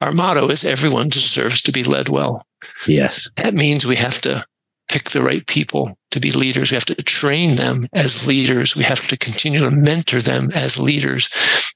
[0.01, 2.47] our motto is everyone deserves to be led well.
[2.87, 3.29] Yes.
[3.37, 4.45] That means we have to
[4.89, 6.71] pick the right people to be leaders.
[6.71, 8.77] We have to train them as leaders.
[8.77, 11.31] We have to continue to mentor them as leaders.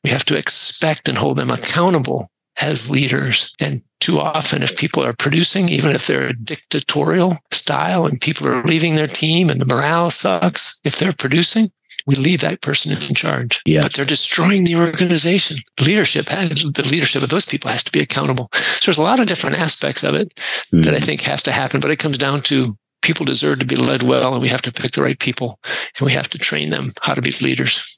[0.05, 3.53] We have to expect and hold them accountable as leaders.
[3.61, 8.47] And too often, if people are producing, even if they're a dictatorial style and people
[8.47, 11.71] are leaving their team and the morale sucks, if they're producing,
[12.07, 13.61] we leave that person in charge.
[13.67, 13.83] Yeah.
[13.83, 15.59] But they're destroying the organization.
[15.81, 18.49] Leadership, has- the leadership of those people has to be accountable.
[18.53, 20.33] So there's a lot of different aspects of it
[20.71, 20.83] Hmm.
[20.83, 21.81] that I think has to happen.
[21.81, 24.73] But it comes down to people deserve to be led well, and we have to
[24.73, 25.61] pick the right people,
[25.99, 27.98] and we have to train them how to be leaders.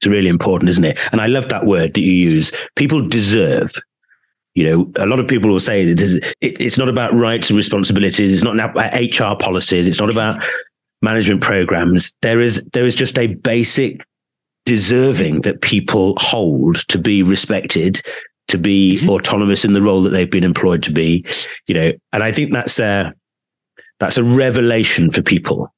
[0.00, 0.98] It's really important, isn't it?
[1.12, 2.52] And I love that word that you use.
[2.74, 3.70] People deserve.
[4.54, 7.56] You know, a lot of people will say that it, it's not about rights and
[7.56, 8.32] responsibilities.
[8.32, 9.86] It's not about HR policies.
[9.86, 10.42] It's not about
[11.02, 12.14] management programs.
[12.22, 14.02] There is there is just a basic
[14.64, 18.00] deserving that people hold to be respected,
[18.48, 19.08] to be Mhm.
[19.10, 21.24] autonomous in the role that they've been employed to be.
[21.66, 23.12] You know, and I think that's a
[23.98, 25.72] that's a revelation for people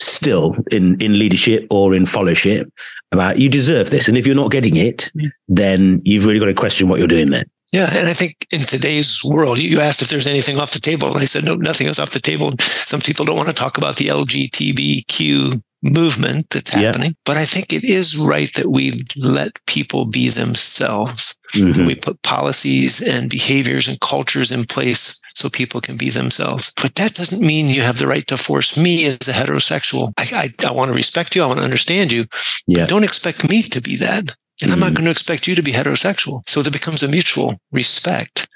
[0.00, 2.68] still in in leadership or in fellowship
[3.12, 5.28] about you deserve this and if you're not getting it Yeah.
[5.48, 8.62] then you've really got to question what you're doing there Yeah, and I think in
[8.64, 11.86] today's world, you asked if there's anything off the table, and I said no, nothing
[11.86, 12.52] is off the table.
[12.86, 16.80] Some people don't want to talk about the LGBTQ movement that's Yeah.
[16.80, 21.36] happening, but I think it is right that we let people be themselves.
[21.54, 21.86] Mhm.
[21.86, 26.72] We put policies and behaviors and cultures in place so people can be themselves.
[26.82, 30.10] But that doesn't mean you have the right to force me as a heterosexual.
[30.18, 31.42] I, I, I want to respect you.
[31.44, 32.26] I want to understand you.
[32.66, 32.86] Yeah.
[32.86, 34.34] Don't expect me to be that.
[34.62, 34.96] And I'm not Mhm.
[34.96, 36.42] going to expect you to be heterosexual.
[36.48, 38.48] So there becomes a mutual respect.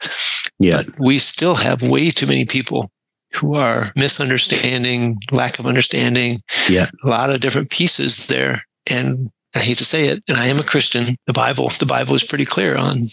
[0.59, 2.91] yeah But we still have way too many people
[3.35, 6.43] who are misunderstanding, lack of understanding.
[6.69, 6.89] Yeah.
[7.05, 8.65] A lot of different pieces there.
[8.87, 11.17] And I hate to say it, and I am a Christian.
[11.27, 13.05] The Bible, the Bible is pretty clear on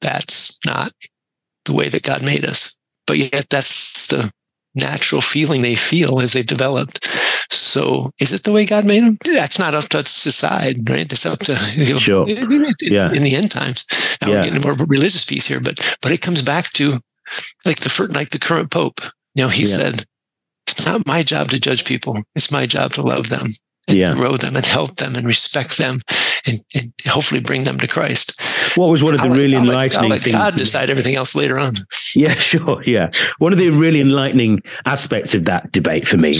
[0.00, 0.92] that's not
[1.66, 2.76] the way that God made us.
[3.06, 4.30] But yet that's the
[4.74, 7.06] natural feeling they feel as they've developed.
[7.50, 9.18] So is it the way God made them?
[9.24, 11.10] That's not up to us to decide, right?
[11.12, 12.28] It's up to you know, Sure.
[12.28, 13.12] Yeah.
[13.12, 13.86] in the end times.
[14.22, 14.34] Now Yeah.
[14.36, 17.00] we're getting a more religious piece here, but but it comes back to
[17.64, 19.00] like the like the current pope.
[19.34, 19.76] You know, he Yeah.
[19.76, 20.04] said,
[20.66, 22.22] "It's not my job to judge people.
[22.34, 23.48] It's my job to love them
[23.88, 24.14] and Yeah.
[24.14, 26.00] grow them and help them and respect them
[26.46, 28.32] and, and hopefully bring them to Christ."
[28.76, 31.34] What was one of the I'll really I'll enlightening I'll things God decide everything else
[31.34, 31.74] later on.
[32.14, 32.82] Yeah, sure.
[32.84, 33.10] Yeah.
[33.38, 36.34] One of the really enlightening aspects of that debate for me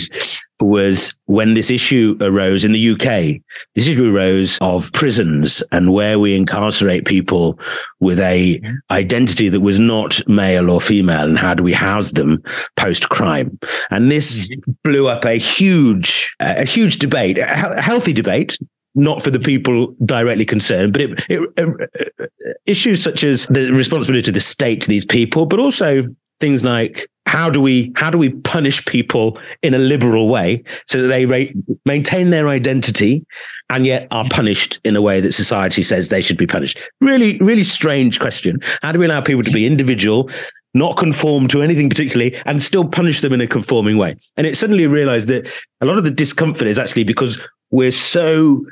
[0.60, 3.40] was when this issue arose in the UK.
[3.74, 7.58] This issue arose of prisons and where we incarcerate people
[8.00, 12.42] with a identity that was not male or female and how do we house them
[12.76, 13.58] post crime.
[13.90, 14.72] And this mm-hmm.
[14.84, 18.56] blew up a huge, a huge debate, a healthy debate.
[18.94, 22.26] Not for the people directly concerned, but it, it, uh,
[22.66, 26.04] issues such as the responsibility of the state to these people, but also
[26.40, 31.00] things like how do we how do we punish people in a liberal way so
[31.02, 31.52] that they ra-
[31.84, 33.24] maintain their identity
[33.70, 36.78] and yet are punished in a way that society says they should be punished?
[37.00, 38.58] Really really strange question.
[38.82, 40.30] How do we allow people to be individual
[40.76, 44.16] not conform to anything particularly and still punish them in a conforming way?
[44.36, 45.48] And it suddenly realized that
[45.80, 48.64] a lot of the discomfort is actually because we're so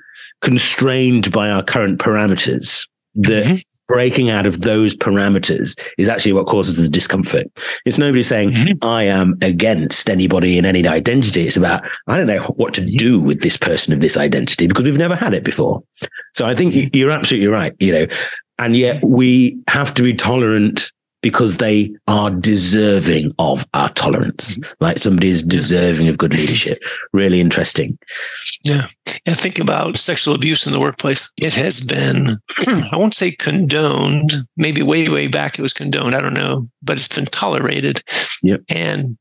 [0.42, 3.62] constrained by our current parameters that Mhm.
[3.88, 7.46] breaking out of those parameters is actually what causes the discomfort.
[7.85, 8.85] It's nobody saying, mm-hmm.
[8.85, 11.46] I am against anybody in any identity.
[11.46, 14.85] It's about, I don't know what to do with this person of this identity because
[14.85, 15.83] we've never had it before.
[16.33, 18.07] So I think you're absolutely right, you know,
[18.59, 20.90] and yet we have to be tolerant
[21.22, 24.58] because they are deserving of our tolerance.
[24.58, 24.85] Mm-hmm.
[24.85, 26.78] Like somebody is deserving of good leadership.
[27.12, 27.98] Really interesting.
[28.64, 28.87] Yeah.
[29.26, 29.35] Yeah.
[29.35, 31.32] Think about sexual abuse in the workplace.
[31.40, 36.14] It has been, I won't say condoned, maybe way, way back it was condoned.
[36.14, 38.02] I don't know, but it's been tolerated.
[38.42, 38.62] Yep.
[38.74, 39.16] And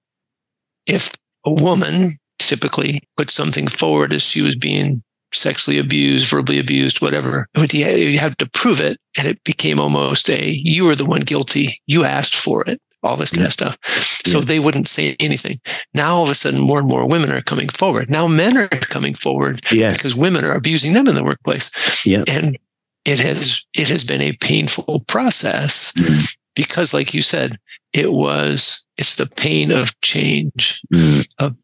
[0.87, 1.11] if
[1.45, 7.47] a woman typically put something forward as she was being sexually abused, verbally abused, whatever.
[7.57, 8.99] You had to prove it.
[9.17, 11.81] And it became almost a, you were the one guilty.
[11.87, 13.47] You asked for it, all this kind yeah.
[13.47, 13.77] of stuff.
[13.85, 14.45] So yeah.
[14.45, 15.59] they wouldn't say anything.
[15.93, 18.09] Now all of a sudden, more and more women are coming forward.
[18.09, 19.97] Now men are coming forward yes.
[19.97, 22.05] because women are abusing them in the workplace.
[22.05, 22.23] Yeah.
[22.27, 22.57] And
[23.05, 26.23] it has, it has been a painful process mm.
[26.55, 27.57] because like you said,
[27.93, 31.27] it was, it's the pain of change, mm.
[31.39, 31.55] of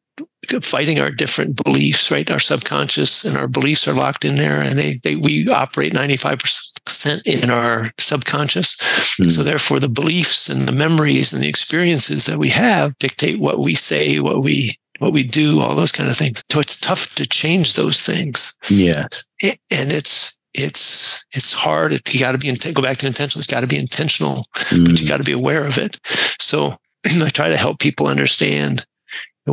[0.61, 2.29] fighting our different beliefs, right?
[2.29, 7.21] Our subconscious and our beliefs are locked in there and they, they we operate 95%
[7.25, 8.75] in our subconscious.
[9.19, 9.31] Mm.
[9.31, 13.59] So therefore the beliefs and the memories and the experiences that we have dictate what
[13.59, 16.43] we say, what we what we do, all those kind of things.
[16.51, 18.55] So it's tough to change those things.
[18.69, 19.07] Yeah.
[19.43, 21.93] And it's it's it's hard.
[21.93, 23.41] It, you got to be go back to intentional.
[23.41, 24.85] It's got to be intentional, mm.
[24.85, 25.09] but you hmm.
[25.09, 25.99] got to be aware of it.
[26.39, 28.85] So I try to help people understand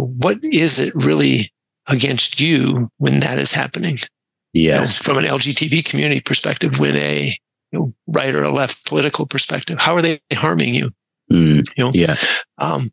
[0.01, 1.53] what is it really
[1.89, 3.99] against you when that is happening?
[4.53, 4.75] Yes.
[4.75, 7.37] You know, from an LGBT community perspective, when a
[7.73, 10.93] you know, right or a left political perspective, how are they harming you?
[11.33, 12.17] Mm, you know, yeah.
[12.59, 12.93] Um,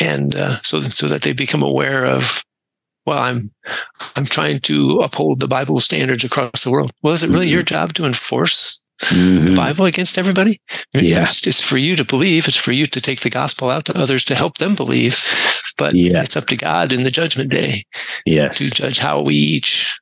[0.00, 2.44] and uh, so so that they become aware of,
[3.06, 3.50] well, I'm
[4.16, 6.92] I'm trying to uphold the Bible standards across the world.
[7.02, 7.54] Well, is it really mm-hmm.
[7.54, 9.46] your job to enforce mm-hmm.
[9.46, 10.60] the Bible against everybody.
[10.94, 11.22] Yeah.
[11.22, 12.48] It's, it's, for you to believe.
[12.48, 15.24] It's for you to take the gospel out to others to help them believe.
[15.78, 16.22] But yeah.
[16.22, 17.84] it's up to God in the judgment day
[18.26, 18.58] yes.
[18.58, 19.98] to judge how we each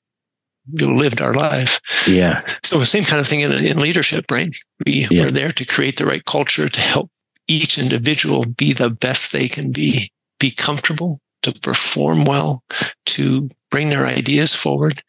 [0.73, 1.81] lived our life.
[2.07, 2.43] Yeah.
[2.65, 4.55] So the same kind of thing in, in leadership, right?
[4.85, 5.25] We yeah.
[5.25, 7.11] are there to create the right culture to help
[7.49, 12.63] each individual be the best they can be, be comfortable, to perform well,
[13.07, 15.03] to bring their ideas forward,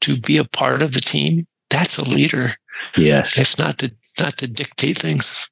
[0.00, 1.46] to be a part of the team.
[1.70, 2.56] That's a leader.
[2.96, 3.38] Yes.
[3.38, 5.50] It's not to not to dictate things.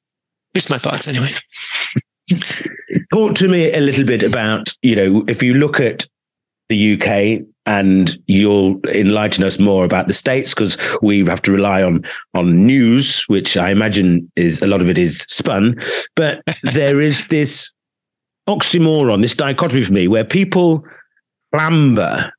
[0.53, 1.33] It's my thoughts anyway.
[3.13, 6.05] Talk to me a little bit about, you know, if you look at
[6.69, 11.83] the UK and you'll enlighten us more about the states because we have to rely
[11.83, 12.03] on
[12.33, 15.75] on news which i imagine is a lot of it is spun
[16.15, 16.41] but
[16.73, 17.71] there is this
[18.49, 20.83] oxymoron this dichotomy for me where people
[21.53, 22.31] clamber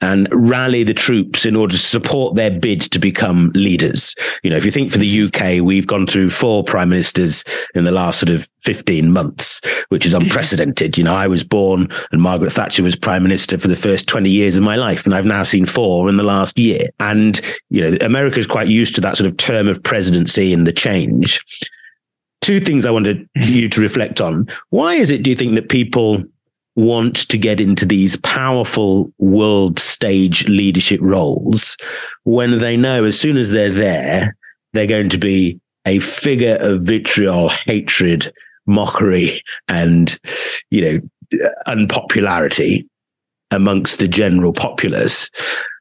[0.00, 4.14] and rally the troops in order to support their bid to become leaders.
[4.42, 7.84] You know, if you think for the UK, we've gone through four prime ministers in
[7.84, 10.96] the last sort of 15 months, which is unprecedented.
[10.96, 14.30] you know, I was born and Margaret Thatcher was prime minister for the first 20
[14.30, 15.04] years of my life.
[15.04, 16.88] And I've now seen four in the last year.
[16.98, 20.66] And, you know, America is quite used to that sort of term of presidency and
[20.66, 21.44] the change.
[22.40, 24.46] Two things I wanted you to reflect on.
[24.70, 26.24] Why is it, do you think, that people
[26.80, 31.76] want to get into these powerful world stage leadership roles
[32.24, 34.36] when they know as soon as they're there,
[34.72, 38.32] they're going to be a figure of vitriol, hatred,
[38.66, 40.18] mockery, and,
[40.70, 42.86] you know, unpopularity
[43.50, 45.30] amongst the general populace.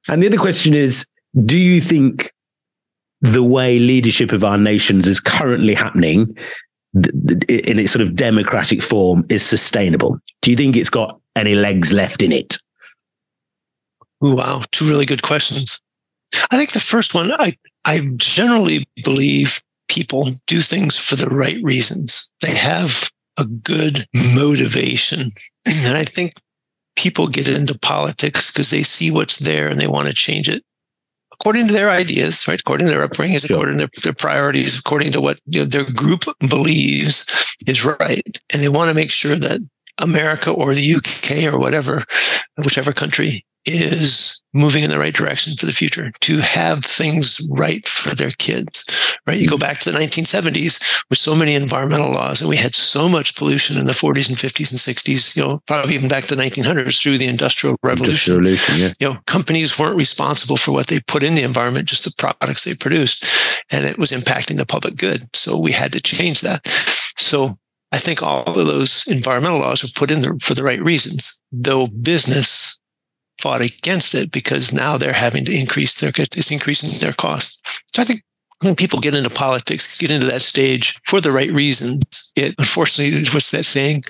[0.07, 1.05] And the other question is
[1.45, 2.31] do you think
[3.21, 6.35] the way leadership of our nations is currently happening
[6.93, 10.19] in its sort of democratic form is sustainable?
[10.41, 12.57] Do you think it's got any legs left in it?
[14.21, 15.79] Wow, two really good questions.
[16.51, 21.61] I think the first one, I, I generally believe people do things for the right
[21.63, 22.29] reasons.
[22.41, 25.31] They have a good motivation.
[25.65, 26.33] And I think
[26.95, 30.63] people get into politics because they see what's there and they want to change it
[31.39, 32.59] according to their ideas, right?
[32.59, 33.55] According to their upbringings, sure.
[33.55, 37.25] according to their, their, priorities, according to what you know, their group believes
[37.65, 38.37] is right.
[38.51, 39.61] And they want to make sure that
[39.99, 42.05] America or the UK or whatever,
[42.57, 47.87] whichever country is moving in the right direction for the future to have things right
[47.87, 48.83] for their kids
[49.27, 49.59] right you go mm-hmm.
[49.59, 53.77] back to the 1970s with so many environmental laws and we had so much pollution
[53.77, 57.01] in the 40s and 50s and 60s you know probably even back to the 1900s
[57.01, 58.89] through the industrial revolution, revolution yeah.
[58.99, 62.63] you know companies weren't responsible for what they put in the environment just the products
[62.63, 63.25] they produced
[63.71, 66.65] and it was impacting the public good so we had to change that
[67.17, 67.57] so
[67.91, 71.41] I think all of those environmental laws were put in there for the right reasons,
[71.51, 72.79] though business
[73.41, 77.61] fought against it because now they're having to increase their it's increasing their costs.
[77.93, 78.21] So I think
[78.61, 82.03] when people get into politics, get into that stage for the right reasons,
[82.35, 84.03] it unfortunately, what's that saying?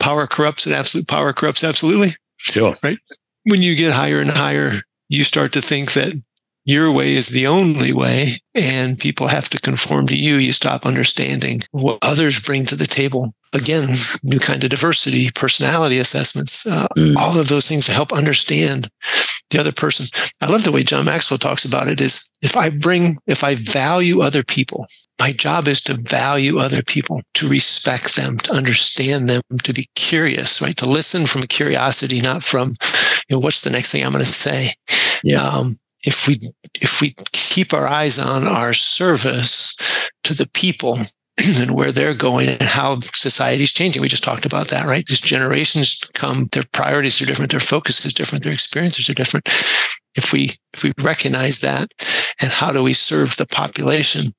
[0.00, 2.16] Power corrupts and absolute power corrupts absolutely.
[2.38, 2.74] Sure.
[2.82, 2.98] Right.
[3.44, 4.72] When you get higher and higher,
[5.08, 6.14] you start to think that
[6.64, 10.36] your way is the only way and people have to conform to you.
[10.36, 13.34] You stop understanding what others bring to the table.
[13.54, 17.16] Again, new kind of diversity, personality assessments, uh, mm.
[17.18, 18.88] all of those things to help understand
[19.50, 20.06] the other person.
[20.40, 23.56] I love the way John Maxwell talks about it is if I bring, if I
[23.56, 24.86] value other people,
[25.18, 29.88] my job is to value other people, to respect them, to understand them, to be
[29.94, 30.76] curious, right?
[30.78, 32.76] To listen from a curiosity, not from,
[33.28, 34.72] you know, what's the next thing I'm going to say?
[35.22, 35.46] Yeah.
[35.46, 36.40] Um, if we
[36.74, 39.76] if we keep our eyes on our service
[40.24, 40.98] to the people
[41.56, 44.02] and where they're going and how society's changing.
[44.02, 45.04] We just talked about that, right?
[45.06, 49.48] These generations come, their priorities are different, their focus is different, their experiences are different.
[50.14, 51.90] If we if we recognize that
[52.40, 54.34] and how do we serve the population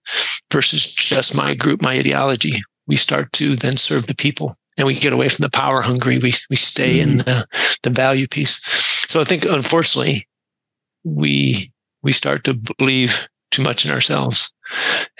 [0.51, 2.53] versus just my group, my ideology,
[2.85, 6.19] we start to then serve the people and we get away from the power hungry.
[6.19, 7.09] We we stay mm-hmm.
[7.09, 7.47] in the,
[7.81, 8.61] the value piece.
[9.07, 10.27] So I think unfortunately
[11.03, 14.53] we we start to believe too much in ourselves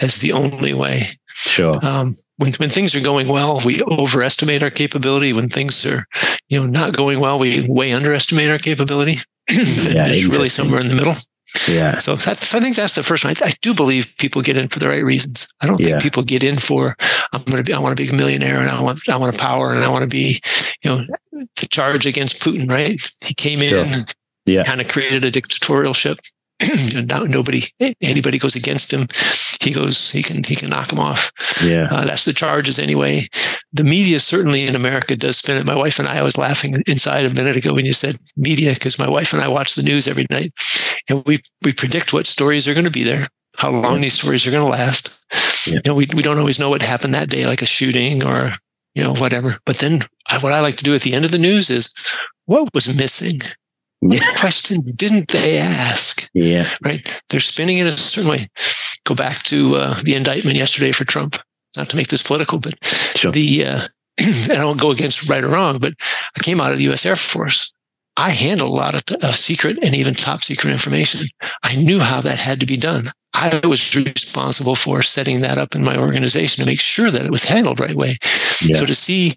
[0.02, 1.04] as the only way.
[1.36, 1.80] Sure.
[1.86, 5.34] Um, when when things are going well, we overestimate our capability.
[5.34, 6.06] When things are,
[6.50, 9.14] you know, not going well, we way underestimate our capability.
[9.50, 11.16] yeah, it's really somewhere in the middle.
[11.68, 12.00] Yeah.
[12.00, 13.36] So that's, I think that's the first one.
[13.40, 15.48] I, I, do believe people get in for the right reasons.
[15.62, 15.88] I don't yeah.
[15.88, 16.96] think people get in for
[17.32, 19.36] I'm going to be I want to be a millionaire and I want I want
[19.36, 20.42] a power and I want to be
[20.84, 21.06] you know
[21.36, 22.70] the charge against Putin.
[22.70, 23.00] Right?
[23.24, 23.86] He came sure.
[23.86, 24.06] in
[24.46, 24.64] yeah.
[24.64, 26.20] kind of created a dictatorialship.
[27.10, 27.64] now nobody,
[28.02, 29.08] anybody goes against him,
[29.60, 31.32] he goes, he can, he can knock him off.
[31.64, 33.28] Yeah, uh, that's the charges anyway.
[33.74, 35.66] The media certainly in America does spin it.
[35.66, 38.74] My wife and I, I was laughing inside a minute ago when you said media,
[38.74, 40.54] because my wife and I watch the news every night,
[41.10, 43.28] and we we predict what stories are going to be there,
[43.58, 44.02] how long yeah.
[44.02, 45.10] these stories are going to last.
[45.68, 45.76] Yeah.
[45.76, 48.52] You know, we we don't always know what happened that day, like a shooting or
[48.96, 49.58] you know whatever.
[49.66, 51.94] But then, I, what I like to do at the end of the news is,
[52.46, 53.41] what was missing?
[54.08, 56.30] What question didn't they ask?
[56.34, 56.70] Yeah.
[56.84, 57.22] Right.
[57.30, 58.49] They're spinning it a certain way.
[59.06, 61.38] Go back to uh, the indictment yesterday for Trump.
[61.78, 62.84] Not to make this political, but
[63.16, 63.32] sure.
[63.32, 63.82] the uh,
[64.20, 65.93] I don't go against right or wrong, but
[66.38, 67.06] I came out of the U.S.
[67.06, 67.74] Air Force.
[68.16, 71.28] I handled a lot of uh, secret and even top secret information.
[71.64, 73.08] I knew how that had to be done.
[73.34, 77.32] I was responsible for setting that up in my organization to make sure that it
[77.32, 78.18] was handled right way.
[78.62, 78.78] Yeah.
[78.78, 79.36] So to see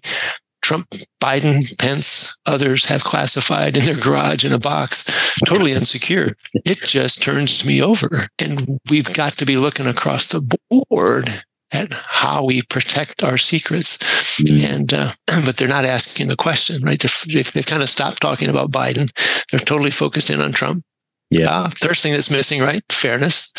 [0.67, 5.05] Trump, Biden, Pence, others have classified in their garage in a box,
[5.45, 6.33] totally unsecure.
[6.65, 8.27] It just turns me over.
[8.37, 11.41] And we've got to be looking across the board
[11.71, 13.97] at how we protect our secrets.
[14.41, 14.73] Mm-hmm.
[14.73, 15.11] And, uh,
[15.45, 16.99] but they're not asking the question, right?
[16.99, 19.09] They've, they've kind of stopped talking about Biden.
[19.49, 20.83] They're totally focused in on Trump.
[21.29, 21.49] Yeah.
[21.49, 22.81] Uh, first thing that's missing, right?
[22.91, 23.53] Fairness.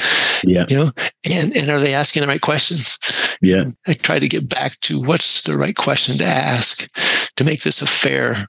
[0.44, 0.64] Yeah.
[0.68, 0.92] You know,
[1.30, 2.98] and, and are they asking the right questions?
[3.42, 3.64] Yeah.
[3.86, 6.88] I try to get back to what's the right question to ask
[7.36, 8.46] to make this a fair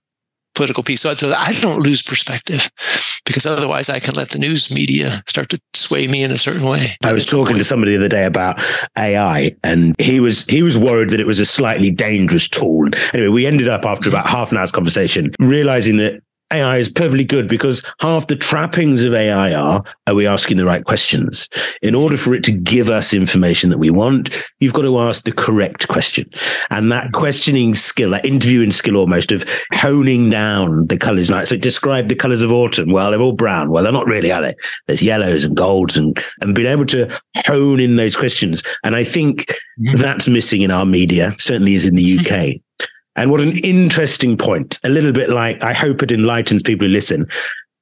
[0.56, 1.02] political piece.
[1.02, 2.70] So, so I don't lose perspective
[3.26, 6.66] because otherwise I can let the news media start to sway me in a certain
[6.66, 6.88] way.
[7.04, 8.60] I was talking to somebody the other day about
[8.98, 12.90] AI and he was he was worried that it was a slightly dangerous tool.
[13.14, 16.22] Anyway, we ended up after about half an hour's conversation realizing that
[16.52, 20.66] AI is perfectly good because half the trappings of AI are are we asking the
[20.66, 21.48] right questions?
[21.82, 25.24] In order for it to give us information that we want, you've got to ask
[25.24, 26.30] the correct question.
[26.72, 31.30] And that questioning skill, that interviewing skill almost of honing down the colors.
[31.30, 32.92] Like, so describe the colors of autumn.
[32.92, 33.70] Well, they're all brown.
[33.70, 34.56] Well, they're not really, are they?
[34.88, 38.64] There's yellows and golds and, and being able to hone in those questions.
[38.84, 39.46] And I think
[39.82, 39.98] mm-hmm.
[39.98, 42.62] that's missing in our media, certainly is in the UK.
[43.20, 44.80] And what an interesting point.
[44.86, 47.28] A little bit like I hope it enlightens people who listen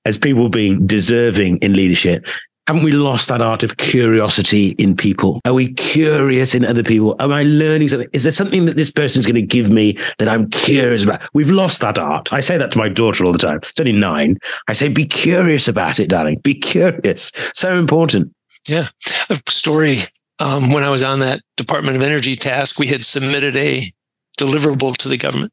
[0.03, 2.25] as people being deserving in leadership.
[2.65, 5.39] Haven't we lost that art of curiosity in people?
[5.45, 7.15] Are we curious in other people?
[7.19, 8.09] Am I learning something?
[8.13, 11.21] Is there something that this person's going to give me that I'm curious about?
[11.33, 12.33] We've lost that art.
[12.33, 13.59] I say that to my daughter all the time.
[13.61, 14.39] It's only nine.
[14.67, 16.39] I say, be curious about it, darling.
[16.39, 17.31] Be curious.
[17.53, 18.33] So important.
[18.67, 18.87] Yeah.
[19.29, 19.99] A story.
[20.39, 23.89] Um, when I was on that Department of Energy task, we had submitted a
[24.37, 25.51] deliverable to the government.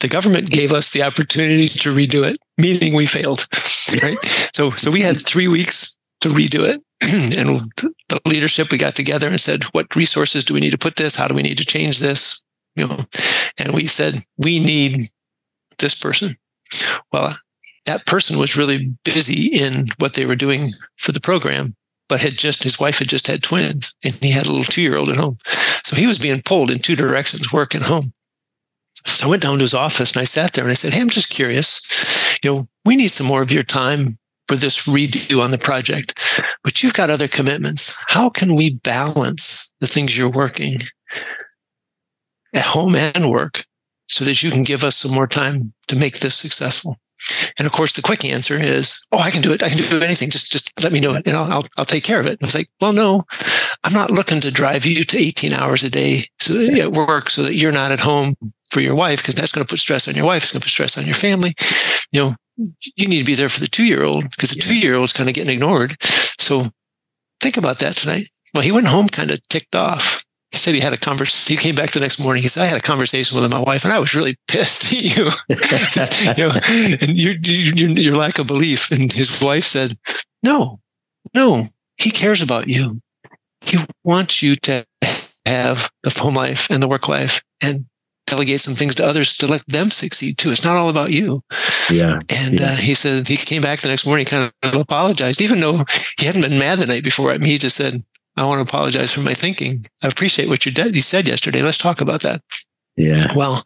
[0.00, 3.46] The government gave us the opportunity to redo it, meaning we failed.
[4.02, 4.16] Right.
[4.54, 6.80] So, so we had three weeks to redo it.
[7.38, 7.70] and
[8.08, 11.14] the leadership, we got together and said, what resources do we need to put this?
[11.14, 12.42] How do we need to change this?
[12.76, 13.04] You know,
[13.58, 15.04] and we said, we need
[15.78, 16.36] this person.
[17.12, 17.36] Well,
[17.84, 21.76] that person was really busy in what they were doing for the program
[22.08, 24.82] but had just his wife had just had twins and he had a little two
[24.82, 25.38] year old at home.
[25.84, 28.12] So he was being pulled in two directions, work and home.
[29.06, 31.00] So I went down to his office and I sat there and I said, Hey,
[31.00, 31.82] I'm just curious.
[32.42, 36.18] You know, we need some more of your time for this redo on the project,
[36.62, 37.96] but you've got other commitments.
[38.08, 40.80] How can we balance the things you're working
[42.52, 43.64] at home and work
[44.08, 46.98] so that you can give us some more time to make this successful?
[47.58, 49.62] And of course, the quick answer is, "Oh, I can do it.
[49.62, 50.30] I can do anything.
[50.30, 52.42] Just, just let me know it, and I'll, I'll, I'll take care of it." And
[52.42, 53.24] I was like, "Well, no,
[53.84, 57.42] I'm not looking to drive you to 18 hours a day so at work so
[57.42, 58.34] that you're not at home
[58.70, 60.42] for your wife because that's going to put stress on your wife.
[60.42, 61.54] It's going to put stress on your family.
[62.12, 62.36] You know,
[62.96, 64.66] you need to be there for the two year old because the yeah.
[64.66, 65.96] two year old is kind of getting ignored.
[66.38, 66.70] So
[67.40, 68.28] think about that tonight.
[68.52, 70.13] Well, he went home kind of ticked off.
[70.54, 71.58] He said he had a conversation.
[71.58, 72.40] He came back the next morning.
[72.40, 75.02] He said, I had a conversation with my wife and I was really pissed at
[75.02, 75.30] you.
[75.90, 78.92] Just, you know, and your, your, your lack of belief.
[78.92, 79.98] And his wife said,
[80.44, 80.78] no,
[81.34, 83.00] no, he cares about you.
[83.62, 84.86] He wants you to
[85.44, 87.86] have the home life and the work life and
[88.28, 90.52] delegate some things to others to let them succeed too.
[90.52, 91.42] It's not all about you.
[91.90, 92.20] Yeah.
[92.28, 92.66] And yeah.
[92.66, 95.84] Uh, he said he came back the next morning, kind of apologized, even though
[96.16, 97.48] he hadn't been mad the night before at me.
[97.48, 98.04] He just said,
[98.36, 99.86] I want to apologize for my thinking.
[100.02, 100.94] I appreciate what you did.
[100.94, 101.62] You said yesterday.
[101.62, 102.42] Let's talk about that.
[102.96, 103.32] Yeah.
[103.34, 103.64] Well,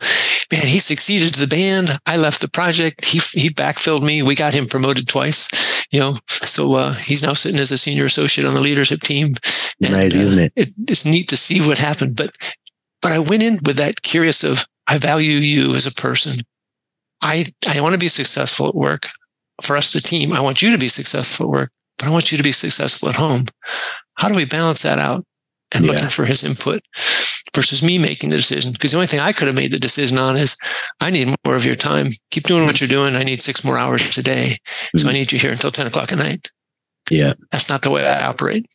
[0.51, 1.91] man, he succeeded to the band.
[2.07, 3.05] I left the project.
[3.05, 4.23] He he backfilled me.
[4.23, 5.49] We got him promoted twice.
[5.91, 9.35] You know, so uh, he's now sitting as a senior associate on the leadership team.
[9.83, 10.53] And, uh, isn't it?
[10.57, 10.69] it?
[10.87, 12.17] It's neat to see what happened.
[12.17, 12.35] But
[13.01, 16.43] but I went in with that curious of I value you as a person.
[17.23, 19.09] I I want to be successful at work.
[19.61, 22.31] For us, the team, I want you to be successful at work, but I want
[22.31, 23.47] you to be successful at home.
[24.19, 25.25] How do we balance that out?
[25.73, 25.93] And yeah.
[25.93, 26.81] looking for his input
[27.55, 28.73] versus me making the decision.
[28.73, 30.57] Because the only thing I could have made the decision on is
[31.01, 32.09] I need more of your time.
[32.31, 33.15] Keep doing what you're doing.
[33.15, 34.57] I need six more hours a day.
[34.97, 35.09] So mm-hmm.
[35.09, 36.51] I need you here until 10 o'clock at night.
[37.11, 37.35] Yeah.
[37.53, 38.67] That's not the way I operate.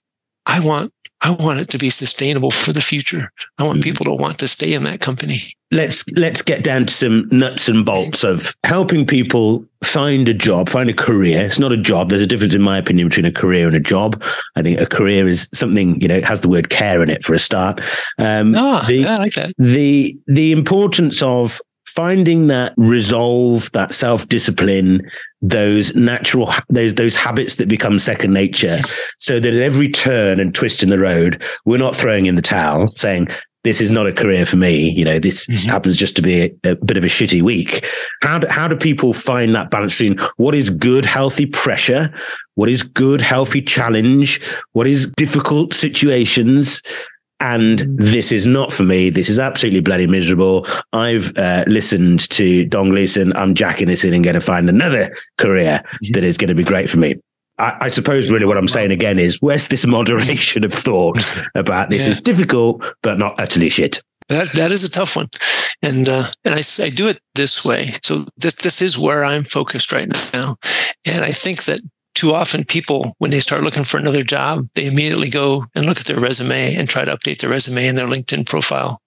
[0.46, 3.32] I want I want it to be sustainable for the future.
[3.58, 3.84] I want mm-hmm.
[3.84, 5.38] people to want to stay in that company.
[5.72, 10.70] Let's let's get down to some nuts and bolts of helping people find a job,
[10.70, 11.42] find a career.
[11.42, 12.10] It's not a job.
[12.10, 14.22] There's a difference, in my opinion, between a career and a job.
[14.56, 17.24] I think a career is something you know it has the word care in it
[17.24, 17.82] for a start.
[18.20, 19.54] Um, oh, the, yeah, I like that.
[19.58, 21.60] The the importance of
[21.96, 25.10] finding that resolve, that self discipline,
[25.44, 28.80] those natural those those habits that become second nature.
[29.20, 32.42] So that at every turn and twist in the road we're not throwing in the
[32.42, 33.28] towel saying
[33.64, 35.70] this is not a career for me you know this mm-hmm.
[35.70, 37.86] happens just to be a, a, bit of a shitty week.
[38.22, 42.14] How do, how do people find that balance between what is good healthy pressure
[42.56, 44.42] what is good healthy challenge
[44.72, 46.82] what is difficult situations
[47.44, 49.10] and this is not for me.
[49.10, 50.66] This is absolutely bloody miserable.
[50.94, 53.36] I've uh, listened to Don Gleason.
[53.36, 56.14] I'm jacking this in and going to find another career mm-hmm.
[56.14, 57.16] that is going to be great for me.
[57.60, 61.22] I, I, suppose really what I'm saying again is where's this moderation of thought
[61.54, 62.12] about this yeah.
[62.12, 64.02] is difficult, but not utterly shit.
[64.30, 65.30] That that is a tough one,
[65.82, 67.92] and uh, and I, I do it this way.
[68.04, 70.56] So this this is where I'm focused right now,
[71.06, 71.82] and I think that
[72.24, 76.00] too often people when they start looking for another job they immediately go and look
[76.00, 79.02] at their resume and try to update their resume and their linkedin profile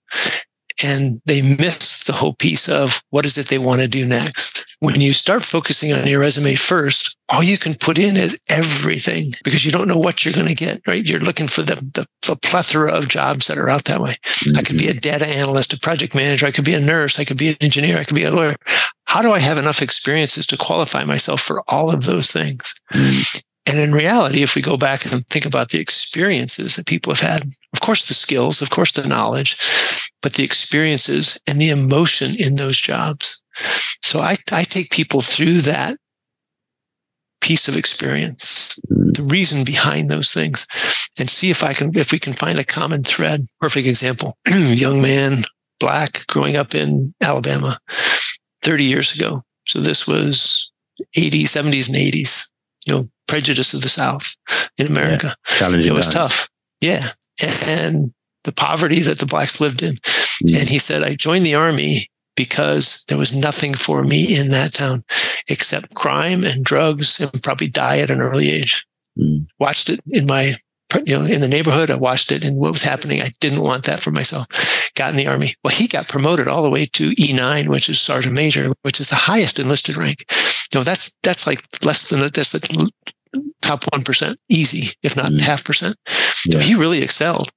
[0.83, 4.77] and they miss the whole piece of what is it they want to do next.
[4.81, 9.33] When you start focusing on your resume first, all you can put in is everything
[9.43, 11.05] because you don't know what you're going to get, right?
[11.05, 14.15] You're looking for the, the, the, plethora of jobs that are out that way.
[14.25, 14.59] Mm-hmm.
[14.59, 16.47] I could be a data analyst, a project manager.
[16.47, 17.19] I could be a nurse.
[17.19, 17.99] I could be an engineer.
[17.99, 18.57] I could be a lawyer.
[19.05, 22.75] How do I have enough experiences to qualify myself for all of those things?
[22.95, 23.39] Mm-hmm.
[23.67, 27.21] And in reality, if we go back and think about the experiences that people have
[27.21, 29.59] had, of course, the skills, of course, the knowledge,
[30.23, 33.43] but the experiences and the emotion in those jobs.
[34.03, 35.99] So I, I take people through that
[37.41, 40.67] piece of experience, the reason behind those things,
[41.19, 43.47] and see if I can, if we can find a common thread.
[43.61, 44.37] Perfect example.
[44.49, 45.45] Young man,
[45.81, 47.79] black, growing up in Alabama
[48.63, 49.43] 30 years ago.
[49.67, 50.71] So this was
[51.17, 52.49] 80s, 70s, and 80s.
[52.87, 54.37] You know, prejudice of the South
[54.79, 55.37] in America.
[55.61, 56.49] Yeah, it was tough.
[56.81, 57.09] Yeah.
[57.43, 58.13] And
[58.45, 59.97] the poverty that the blacks lived in.
[60.47, 60.61] Mm.
[60.61, 64.75] And he said, I joined the army because there was nothing for me in that
[64.75, 65.05] town
[65.49, 68.87] except crime and drugs and probably die at an early age.
[69.19, 69.47] Mm.
[69.59, 70.57] Watched it in my
[71.05, 71.91] you know, in the neighborhood.
[71.91, 73.21] I watched it and what was happening.
[73.21, 74.47] I didn't want that for myself.
[74.95, 75.55] Got in the army.
[75.63, 79.09] Well, he got promoted all the way to E9, which is sergeant major, which is
[79.09, 80.25] the highest enlisted rank.
[80.73, 82.91] You know, that's, that's like less than the, that's the
[83.63, 85.41] top 1%, easy, if not mm.
[85.41, 85.97] half percent.
[86.47, 86.53] Yeah.
[86.53, 87.51] So he really excelled.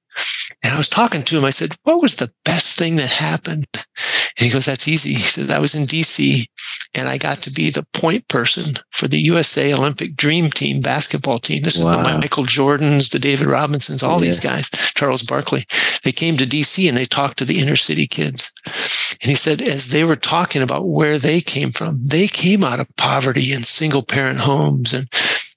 [0.62, 1.44] And I was talking to him.
[1.44, 3.66] I said, What was the best thing that happened?
[3.74, 5.14] And he goes, That's easy.
[5.14, 6.46] He said, I was in DC
[6.94, 11.38] and I got to be the point person for the USA Olympic Dream Team basketball
[11.38, 11.62] team.
[11.62, 11.90] This wow.
[11.90, 14.26] is the Michael Jordans, the David Robinsons, all yeah.
[14.26, 15.64] these guys, Charles Barkley.
[16.02, 18.52] They came to DC and they talked to the inner city kids.
[18.66, 22.80] And he said, as they were talking about where they came from, they came out
[22.80, 25.08] of poverty and single parent homes and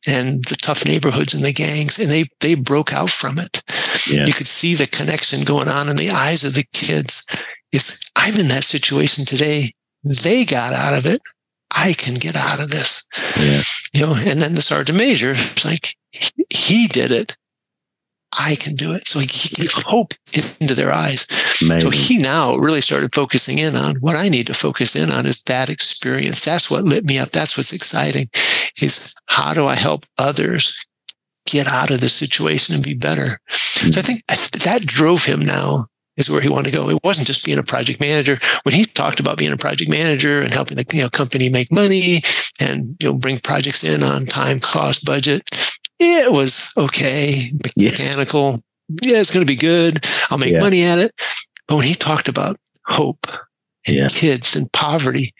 [0.05, 3.61] and the tough neighborhoods and the gangs, and they they broke out from it.
[4.09, 4.25] Yeah.
[4.25, 7.25] You could see the connection going on in the eyes of the kids.
[7.71, 9.73] It's I'm in that situation today.
[10.03, 11.21] They got out of it.
[11.75, 13.07] I can get out of this.
[13.37, 13.61] Yeah.
[13.93, 15.95] You know, and then the sergeant major, it's like
[16.49, 17.35] he did it.
[18.37, 19.07] I can do it.
[19.07, 20.13] So he, gave hope
[20.59, 21.27] into their eyes.
[21.61, 21.79] Amazing.
[21.79, 25.25] So he now really started focusing in on what I need to focus in on
[25.25, 26.43] is that experience.
[26.43, 27.31] That's what lit me up.
[27.31, 28.29] That's what's exciting
[28.81, 30.77] is how do I help others
[31.45, 33.39] get out of the situation and be better?
[33.49, 33.91] Mm-hmm.
[33.91, 34.23] So I think
[34.63, 36.89] that drove him now is where he wanted to go.
[36.89, 38.39] It wasn't just being a project manager.
[38.63, 41.71] When he talked about being a project manager and helping the you know, company make
[41.71, 42.21] money
[42.59, 45.43] and you know bring projects in on time, cost, budget,
[45.99, 48.63] it was okay, mechanical.
[48.89, 50.05] Yeah, yeah it's going to be good.
[50.29, 50.59] I'll make yeah.
[50.59, 51.13] money at it.
[51.67, 53.25] But when he talked about hope
[53.87, 54.07] and yeah.
[54.07, 55.33] kids and poverty,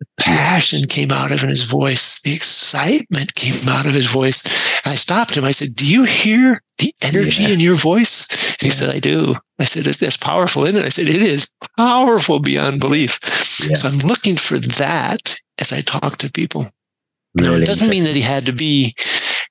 [0.00, 2.20] the passion came out of in his voice.
[2.22, 4.44] The excitement came out of his voice.
[4.84, 5.44] And I stopped him.
[5.44, 7.48] I said, Do you hear the energy yeah.
[7.50, 8.26] in your voice?
[8.30, 8.72] And he yeah.
[8.72, 9.36] said, I do.
[9.58, 10.84] I said, That's powerful, isn't it?
[10.84, 11.48] I said, It is
[11.78, 13.18] powerful beyond belief.
[13.66, 13.74] Yeah.
[13.74, 16.70] So I'm looking for that as I talk to people.
[17.34, 18.94] Really it doesn't mean that he had to be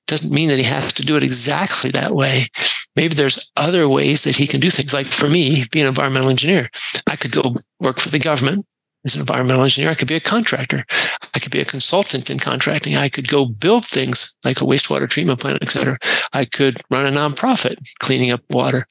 [0.08, 2.48] doesn't mean that he has to do it exactly that way.
[2.96, 4.94] Maybe there's other ways that he can do things.
[4.94, 6.70] Like for me, being an environmental engineer,
[7.08, 8.66] I could go work for the government
[9.06, 9.90] as an environmental engineer.
[9.90, 10.86] I could be a contractor.
[11.34, 12.96] I could be a consultant in contracting.
[12.96, 15.98] I could go build things like a wastewater treatment plant, et cetera.
[16.34, 18.86] I could run a nonprofit cleaning up water.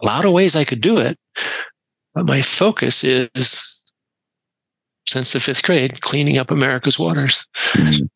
[0.00, 1.18] A lot of ways I could do it.
[2.14, 3.80] But my focus is
[5.06, 7.46] since the fifth grade, cleaning up America's waters.
[7.72, 8.06] Mm-hmm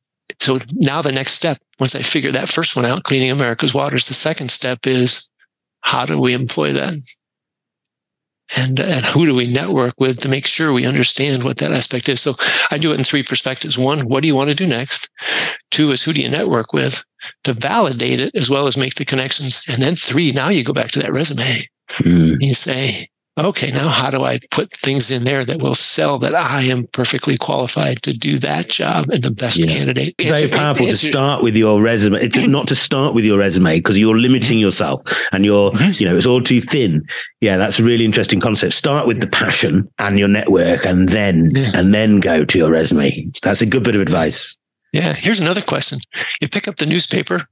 [0.41, 4.09] so now the next step, once I figure that first one out, cleaning America's waters,
[4.09, 5.31] the second step is
[5.81, 6.95] how do we employ that?
[8.57, 12.09] And, and who do we network with to make sure we understand what that aspect
[12.09, 12.21] is?
[12.21, 12.35] So
[12.71, 13.79] I do it in three perspectives.
[13.79, 15.09] One, what do you want to do next?
[15.71, 17.05] Two is who do you network with
[17.45, 19.63] to validate it as well as make the connections?
[19.69, 21.69] And then three, now you go back to that resume.
[21.99, 22.39] Mm.
[22.41, 23.09] You say,
[23.47, 26.87] okay, now how do I put things in there that will sell that I am
[26.89, 29.67] perfectly qualified to do that job and the best yeah.
[29.67, 30.15] candidate?
[30.19, 33.99] It's very powerful to start with your resume, not to start with your resume because
[33.99, 37.07] you're limiting yourself and you're, you know, it's all too thin.
[37.41, 38.73] Yeah, that's a really interesting concept.
[38.73, 41.71] Start with the passion and your network and then, yeah.
[41.75, 43.25] and then go to your resume.
[43.43, 44.57] That's a good bit of advice.
[44.93, 45.13] Yeah.
[45.13, 46.01] Here's another question.
[46.41, 47.47] You pick up the newspaper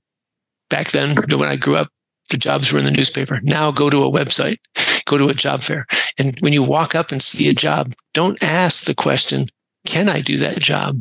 [0.71, 1.89] back then when I grew up,
[2.31, 3.41] the jobs were in the newspaper.
[3.43, 4.59] Now go to a website,
[5.09, 5.87] go to a job fair.
[6.19, 9.47] And when you walk up and see a job, don't ask the question,
[9.87, 10.97] can I do that job?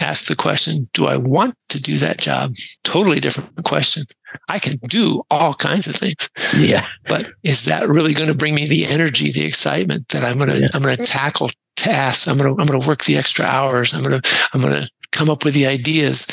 [0.00, 2.52] Ask the question, do I want to do that job?
[2.84, 4.04] Totally different question.
[4.48, 6.28] I can do all kinds of things.
[6.56, 6.86] Yeah.
[7.08, 10.50] But is that really going to bring me the energy, the excitement that I'm going
[10.50, 10.68] to, yeah.
[10.74, 12.28] I'm going to tackle tasks.
[12.28, 13.94] I'm going to, I'm going to work the extra hours.
[13.94, 16.26] I'm going to, I'm going to come up with the ideas.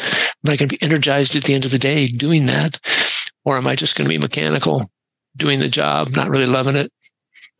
[0.46, 2.80] Am I going to be energized at the end of the day doing that?
[3.46, 4.90] Or am I just going to be mechanical,
[5.36, 6.92] doing the job, not really loving it?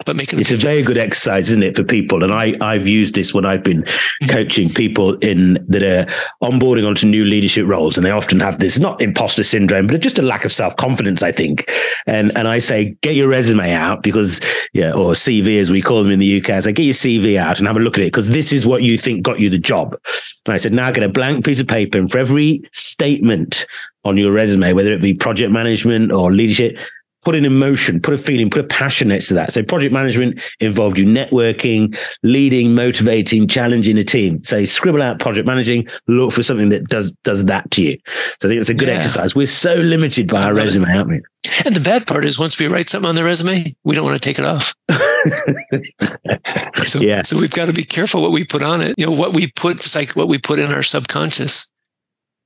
[0.06, 2.22] But making it's a very good exercise, isn't it, for people?
[2.22, 4.30] And I, I've used this when I've been mm-hmm.
[4.30, 6.06] coaching people in that are
[6.44, 10.20] onboarding onto new leadership roles, and they often have this not imposter syndrome, but just
[10.20, 11.72] a lack of self confidence, I think.
[12.08, 14.42] And and I say, get your resume out because
[14.74, 16.50] yeah, or CV as we call them in the UK.
[16.50, 18.66] I say, get your CV out and have a look at it because this is
[18.66, 19.98] what you think got you the job.
[20.46, 23.66] And I said, now get a blank piece of paper, and for every statement
[24.04, 26.78] on your resume, whether it be project management or leadership,
[27.26, 29.52] put an emotion, put a feeling, put a passion next to that.
[29.52, 34.44] So project management involved you networking, leading, motivating, challenging a team.
[34.44, 37.98] So scribble out project managing, look for something that does does that to you.
[38.40, 38.96] So I think it's a good yeah.
[38.96, 39.36] exercise.
[39.36, 41.22] We're so limited by our resume, aren't we?
[41.66, 44.22] And the bad part is once we write something on the resume, we don't want
[44.22, 44.74] to take it off.
[46.88, 47.22] so, yeah.
[47.24, 48.96] so we've got to be careful what we put on it.
[48.98, 51.70] You know, what we put, it's like what we put in our subconscious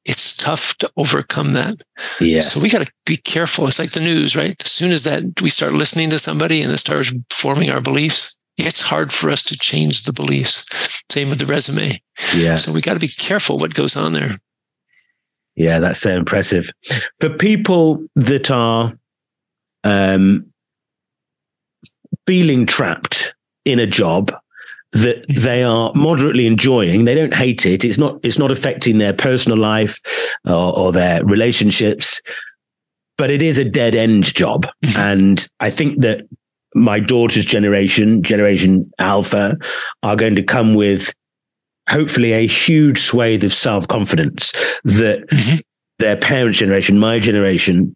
[0.06, 1.82] it's tough to overcome that.
[2.20, 2.40] Yeah.
[2.40, 3.68] So we got to be careful.
[3.68, 4.56] It's like the news, right?
[4.64, 8.38] As soon as that we start listening to somebody and it starts forming our beliefs,
[8.58, 10.66] it's hard for us to change the beliefs.
[11.10, 12.02] Same with the resume.
[12.36, 12.56] Yeah.
[12.56, 14.40] So we got to be careful what goes on there.
[15.56, 16.70] Yeah, that's so impressive.
[17.20, 18.98] For people that are
[19.84, 20.46] um,
[22.26, 23.34] feeling trapped
[23.66, 24.34] in a job
[24.94, 27.06] that they are moderately enjoying.
[27.06, 27.86] They don't hate it.
[27.86, 28.20] It's not.
[28.24, 30.00] It's not affecting their personal life
[30.46, 32.22] or, or their relationships.
[33.18, 35.00] But it is a dead end job, mm-hmm.
[35.00, 36.26] and I think that
[36.74, 39.58] my daughter's generation, Generation Alpha,
[40.04, 41.14] are going to come with
[41.90, 44.52] hopefully a huge swathe of self confidence
[44.84, 45.58] that mm-hmm.
[46.00, 47.96] their parents' generation, my generation,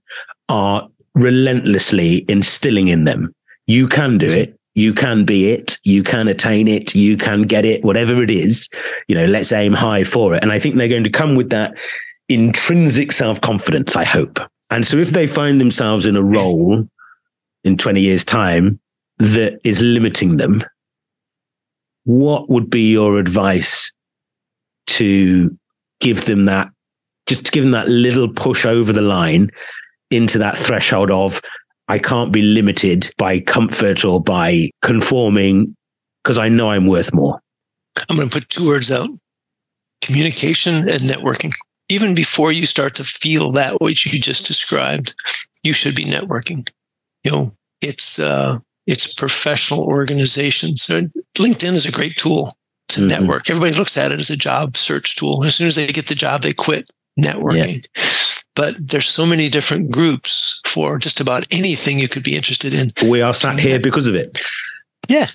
[0.50, 3.34] are relentlessly instilling in them.
[3.68, 7.66] You can do it you can be it, you can attain it, you can get
[7.66, 8.70] it, whatever it is,
[9.08, 10.42] you know, let's aim high for it.
[10.42, 11.74] And I think they're going to come with that
[12.30, 14.40] intrinsic self confidence, I hope.
[14.70, 16.88] And so if they find themselves in a role
[17.64, 18.80] in 20 years' time
[19.20, 20.64] that is limiting them,
[22.06, 23.94] what would be your advice
[24.88, 25.56] to
[26.00, 26.70] give them that,
[27.28, 29.52] just to give them that little push over the line
[30.10, 31.42] into that threshold of,
[31.88, 35.76] I can't be limited by comfort or by conforming
[36.24, 37.40] because I know I'm worth more?
[38.10, 39.10] I'm going to put two words out
[40.02, 41.54] communication and networking.
[41.90, 45.14] Even before you start to feel that which you just described,
[45.64, 46.68] you should be networking.
[47.24, 50.84] You know, it's uh, it's professional organizations.
[50.84, 51.04] So
[51.38, 52.58] LinkedIn is a great tool
[52.90, 53.08] to mm-hmm.
[53.08, 53.50] network.
[53.50, 55.46] Everybody looks at it as a job search tool.
[55.46, 57.86] As soon as they get the job, they quit networking.
[57.96, 58.04] Yeah.
[58.56, 62.94] But there's so many different groups for just about anything you could be interested in.
[63.10, 64.40] We are sat here because of it.
[65.10, 65.28] Yeah,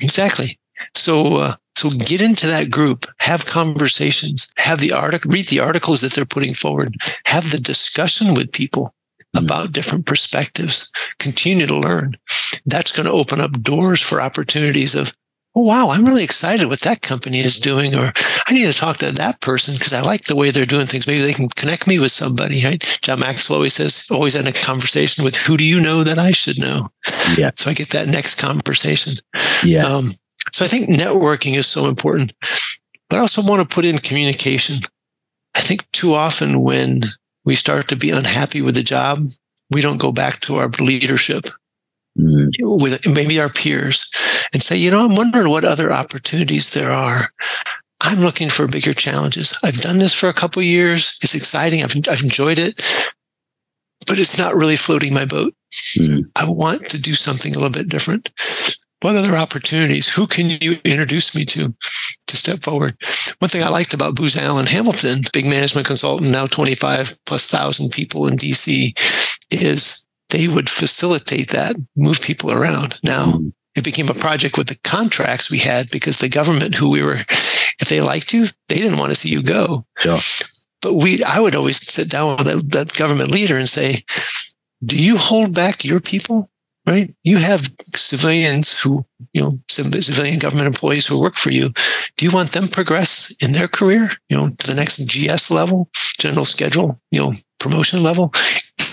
[0.00, 0.58] exactly.
[0.94, 6.00] So, uh, so get into that group, have conversations, have the article, read the articles
[6.00, 6.94] that they're putting forward,
[7.26, 8.94] have the discussion with people
[9.34, 9.44] mm-hmm.
[9.44, 12.16] about different perspectives, continue to learn.
[12.66, 15.12] That's going to open up doors for opportunities of,
[15.56, 18.12] oh, wow, I'm really excited what that company is doing, or
[18.48, 21.06] I need to talk to that person because I like the way they're doing things.
[21.06, 22.64] Maybe they can connect me with somebody.
[22.64, 22.98] Right?
[23.02, 26.32] John Maxwell always says, always in a conversation with who do you know that I
[26.32, 26.90] should know?
[27.36, 27.50] Yeah.
[27.54, 29.14] So I get that next conversation.
[29.62, 29.86] Yeah.
[29.86, 30.10] Um,
[30.52, 32.32] so I think networking is so important.
[33.08, 34.80] But I also want to put in communication.
[35.54, 37.02] I think too often when
[37.44, 39.28] we start to be unhappy with the job,
[39.70, 41.46] we don't go back to our leadership
[42.18, 42.50] mm.
[42.60, 44.10] with maybe our peers
[44.52, 47.30] and say, you know, I'm wondering what other opportunities there are.
[48.00, 49.56] I'm looking for bigger challenges.
[49.62, 51.16] I've done this for a couple years.
[51.22, 51.82] It's exciting.
[51.82, 52.82] I've, I've enjoyed it,
[54.06, 55.54] but it's not really floating my boat.
[55.98, 56.24] Mm.
[56.36, 58.30] I want to do something a little bit different.
[59.00, 60.08] What other opportunities?
[60.08, 61.74] Who can you introduce me to
[62.26, 62.96] to step forward?
[63.38, 67.90] One thing I liked about Booz Allen Hamilton, big management consultant, now 25 plus thousand
[67.90, 68.98] people in DC,
[69.50, 72.98] is they would facilitate that, move people around.
[73.02, 73.52] Now, mm.
[73.74, 77.18] it became a project with the contracts we had because the government who we were,
[77.80, 79.84] if they liked you, they didn't want to see you go.
[80.04, 80.18] Yeah.
[80.82, 84.04] But we, I would always sit down with that, that government leader and say,
[84.84, 86.50] do you hold back your people?
[86.86, 87.14] right?
[87.24, 91.70] You have civilians who, you know, civilian government employees who work for you.
[92.16, 95.88] Do you want them progress in their career, you know, to the next GS level,
[96.18, 98.32] general schedule, you know, promotion level,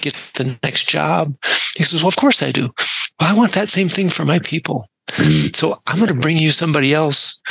[0.02, 1.36] get the next job?
[1.76, 2.74] He says, well, of course I do.
[3.20, 4.88] Well, I want that same thing for my people.
[5.10, 5.56] Mm.
[5.56, 7.42] So I'm going to bring you somebody else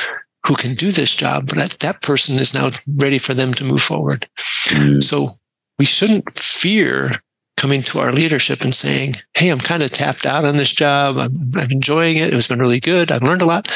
[0.46, 3.64] who can do this job, but that, that person is now ready for them to
[3.64, 4.28] move forward.
[4.68, 5.02] Mm.
[5.02, 5.38] So
[5.78, 7.22] we shouldn't fear
[7.56, 11.18] coming to our leadership and saying, Hey, I'm kind of tapped out on this job.
[11.18, 12.32] I'm, I'm enjoying it.
[12.32, 13.12] It's been really good.
[13.12, 13.68] I've learned a lot.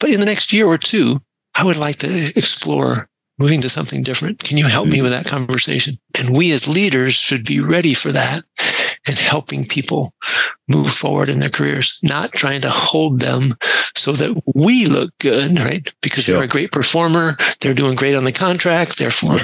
[0.00, 1.20] But in the next year or two,
[1.54, 3.08] I would like to explore
[3.42, 4.38] moving to something different.
[4.38, 5.02] Can you help me mm-hmm.
[5.02, 5.98] with that conversation?
[6.18, 8.40] And we as leaders should be ready for that
[9.08, 10.12] and helping people
[10.68, 13.56] move forward in their careers, not trying to hold them
[13.96, 15.92] so that we look good, right?
[16.02, 16.36] Because sure.
[16.36, 17.36] they're a great performer.
[17.60, 18.98] They're doing great on the contract.
[18.98, 19.38] Therefore,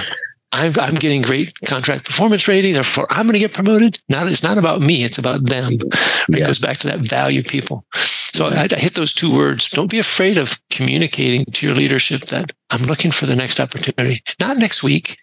[0.50, 2.72] I'm, I'm getting great contract performance rating.
[2.72, 3.98] Therefore, I'm going to get promoted.
[4.08, 5.04] Not, it's not about me.
[5.04, 5.74] It's about them.
[5.74, 7.84] It goes back to that value people.
[7.94, 9.68] So I, I hit those two words.
[9.68, 14.22] Don't be afraid of communicating to your leadership that I'm looking for the next opportunity,
[14.40, 15.18] not next week,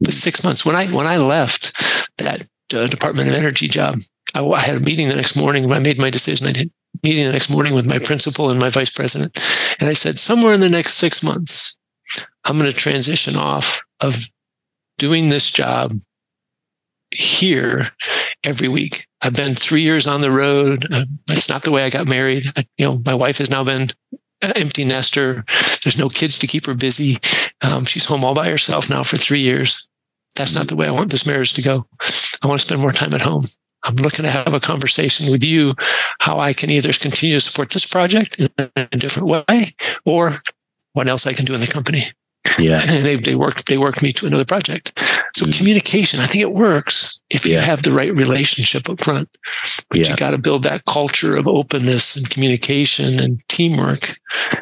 [0.00, 0.64] but six months.
[0.64, 1.72] When I, when I left
[2.18, 4.00] that uh, Department of Energy job,
[4.34, 5.68] I, I, had a meeting the next morning.
[5.68, 6.70] When I made my decision, I did
[7.02, 9.38] meeting the next morning with my principal and my vice president.
[9.80, 11.78] And I said, somewhere in the next six months,
[12.44, 14.28] I'm going to transition off of
[15.00, 15.98] doing this job
[17.10, 17.90] here
[18.44, 19.08] every week.
[19.22, 20.86] I've been three years on the road.
[20.92, 22.44] Uh, it's not the way I got married.
[22.54, 23.88] I, you know, my wife has now been
[24.42, 25.42] empty nester.
[25.82, 27.16] There's no kids to keep her busy.
[27.62, 29.88] Um, she's home all by herself now for three years.
[30.36, 31.86] That's not the way I want this marriage to go.
[32.42, 33.46] I want to spend more time at home.
[33.82, 35.74] I'm looking to have a conversation with you
[36.20, 39.74] how I can either continue to support this project in a different way
[40.04, 40.42] or
[40.92, 42.12] what else I can do in the company.
[42.58, 42.80] Yeah.
[42.88, 44.98] And they, they worked, they worked me to another project.
[45.34, 49.28] So mm communication, I think it works if you have the right relationship up front.
[49.90, 50.10] But yeah.
[50.10, 54.16] you got to build that culture of openness and communication and teamwork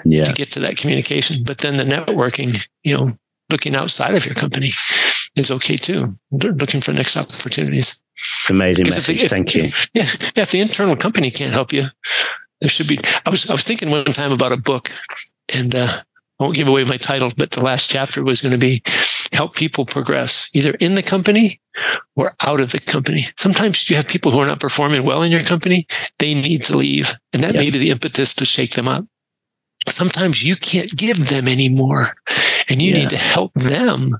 [0.04, 0.24] yeah.
[0.24, 1.44] to get to that communication.
[1.44, 3.16] But then the networking, you know,
[3.50, 4.70] looking outside of your company
[5.36, 6.18] is okay too.
[6.30, 8.02] looking for next opportunities.
[8.48, 9.08] Amazing message.
[9.08, 9.68] If the, if, Thank you.
[9.94, 10.06] Yeah.
[10.36, 11.84] If the internal company can't help you,
[12.60, 12.98] there should be.
[13.24, 14.90] I was I was thinking one time about a book,
[15.54, 16.02] and uh,
[16.38, 18.82] won't give away my title, but the last chapter was going to be
[19.32, 21.60] help people progress either in the company
[22.16, 23.26] or out of the company.
[23.36, 25.86] Sometimes you have people who are not performing well in your company.
[26.18, 27.14] They need to leave.
[27.32, 27.60] And that yep.
[27.60, 29.04] may be the impetus to shake them up.
[29.88, 32.14] sometimes you can't give them anymore
[32.68, 32.98] and you yeah.
[32.98, 34.16] need to help them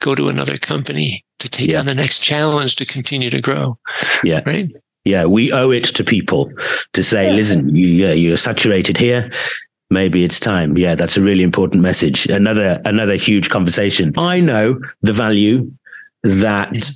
[0.00, 1.78] go to another company to take yeah.
[1.78, 3.78] on the next challenge to continue to grow
[4.24, 4.70] yeah right
[5.04, 6.50] yeah we owe it to people
[6.92, 9.30] to say listen you, yeah, you're saturated here
[9.92, 14.78] maybe it's time yeah that's a really important message another another huge conversation i know
[15.02, 15.70] the value
[16.22, 16.90] that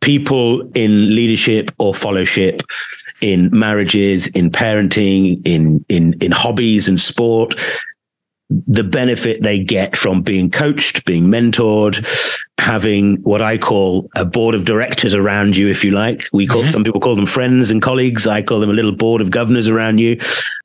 [0.00, 2.62] people in leadership or fellowship
[3.20, 7.54] in marriages in parenting in in in hobbies and sport
[8.50, 12.06] the benefit they get from being coached, being mentored,
[12.58, 16.24] having what I call a board of directors around you, if you like.
[16.32, 16.70] We call mm-hmm.
[16.70, 18.26] some people call them friends and colleagues.
[18.26, 20.18] I call them a little board of governors around you.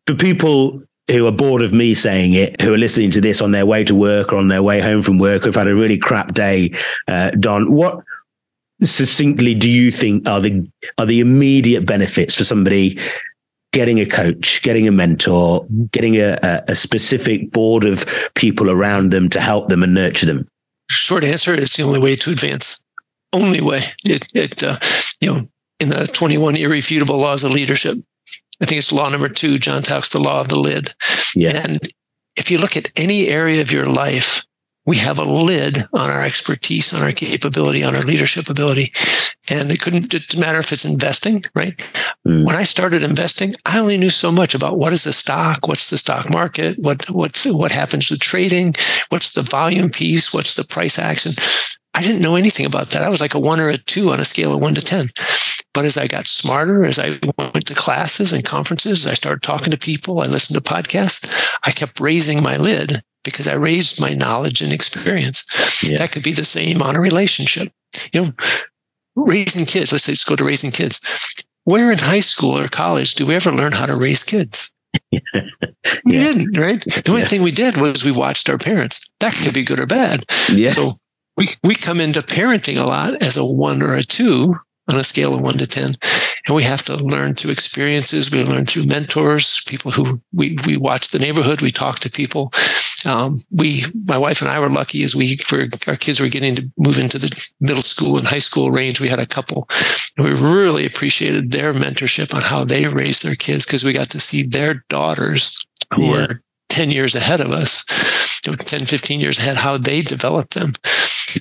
[0.07, 0.81] For people
[1.11, 3.83] who are bored of me saying it, who are listening to this on their way
[3.83, 6.71] to work or on their way home from work, who've had a really crap day,
[7.07, 8.03] uh, Don, what
[8.81, 12.99] succinctly do you think are the are the immediate benefits for somebody
[13.71, 19.29] getting a coach, getting a mentor, getting a, a, specific board of people around them
[19.29, 20.47] to help them and nurture them?
[20.89, 22.81] Short answer: It's the only way to advance.
[23.31, 23.81] Only way.
[24.05, 24.77] It, it uh,
[25.19, 25.49] you know,
[25.79, 27.97] in the 21 irrefutable laws of leadership,
[28.63, 29.59] I think it's law number two.
[29.59, 30.93] John talks the law of the lid.
[31.35, 31.61] Yeah.
[31.63, 31.79] And
[32.35, 34.45] if you look at any area of your life
[34.85, 38.91] we have a lid on our expertise, on our capability, on our leadership ability.
[39.49, 41.81] And it couldn't it matter if it's investing, right?
[42.27, 42.45] Mm.
[42.45, 45.89] When I started investing, I only knew so much about what is the stock, what's
[45.89, 48.75] the stock market, what what what happens with trading,
[49.09, 51.33] what's the volume piece, what's the price action.
[51.95, 53.03] I didn't know anything about that.
[53.03, 55.09] I was like a one or a two on a scale of one to 10.
[55.73, 59.71] But as I got smarter, as I went to classes and conferences, I started talking
[59.71, 61.27] to people, I listened to podcasts,
[61.63, 65.45] I kept raising my lid because I raised my knowledge and experience.
[65.83, 65.97] Yeah.
[65.97, 67.71] That could be the same on a relationship.
[68.11, 68.33] You know,
[69.15, 70.99] raising kids, let's say let's go to raising kids.
[71.63, 74.71] Where in high school or college do we ever learn how to raise kids?
[75.11, 75.21] yeah.
[76.05, 76.79] We didn't, right?
[76.83, 77.27] The only yeah.
[77.27, 79.09] thing we did was we watched our parents.
[79.19, 80.25] That could be good or bad.
[80.49, 80.71] Yeah.
[80.71, 80.97] So
[81.37, 84.55] we, we come into parenting a lot as a one or a two
[84.89, 85.95] on a scale of one to 10.
[86.45, 88.31] And we have to learn through experiences.
[88.31, 91.61] We learn through mentors, people who we, we watch the neighborhood.
[91.61, 92.51] We talk to people.
[93.05, 96.55] Um, we, my wife and I were lucky as we, for our kids were getting
[96.57, 98.99] to move into the middle school and high school range.
[98.99, 99.69] We had a couple
[100.17, 104.09] and we really appreciated their mentorship on how they raised their kids because we got
[104.09, 106.11] to see their daughters who yeah.
[106.11, 107.83] were 10 years ahead of us,
[108.43, 110.73] 10, 15 years ahead, how they developed them.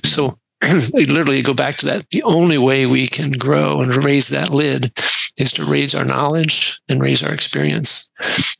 [0.03, 0.37] So
[0.93, 2.09] literally go back to that.
[2.11, 4.91] The only way we can grow and raise that lid
[5.37, 8.09] is to raise our knowledge and raise our experience.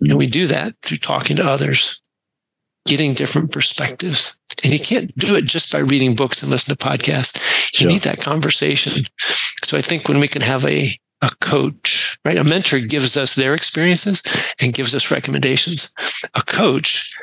[0.02, 2.00] And we do that through talking to others,
[2.86, 4.38] getting different perspectives.
[4.64, 7.36] And you can't do it just by reading books and listening to podcasts.
[7.74, 7.88] You sure.
[7.90, 9.06] need that conversation.
[9.64, 12.38] So I think when we can have a a coach, right?
[12.38, 14.22] A mentor gives us their experiences
[14.60, 15.94] and gives us recommendations.
[16.36, 17.16] A coach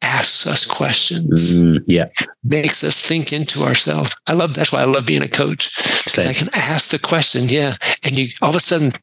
[0.00, 1.56] asks us questions.
[1.56, 2.06] Mm, yeah.
[2.44, 4.16] Makes us think into ourselves.
[4.28, 5.74] I love that's why I love being a coach.
[6.04, 7.74] Because I can ask the question, yeah.
[8.04, 8.94] And you all of a sudden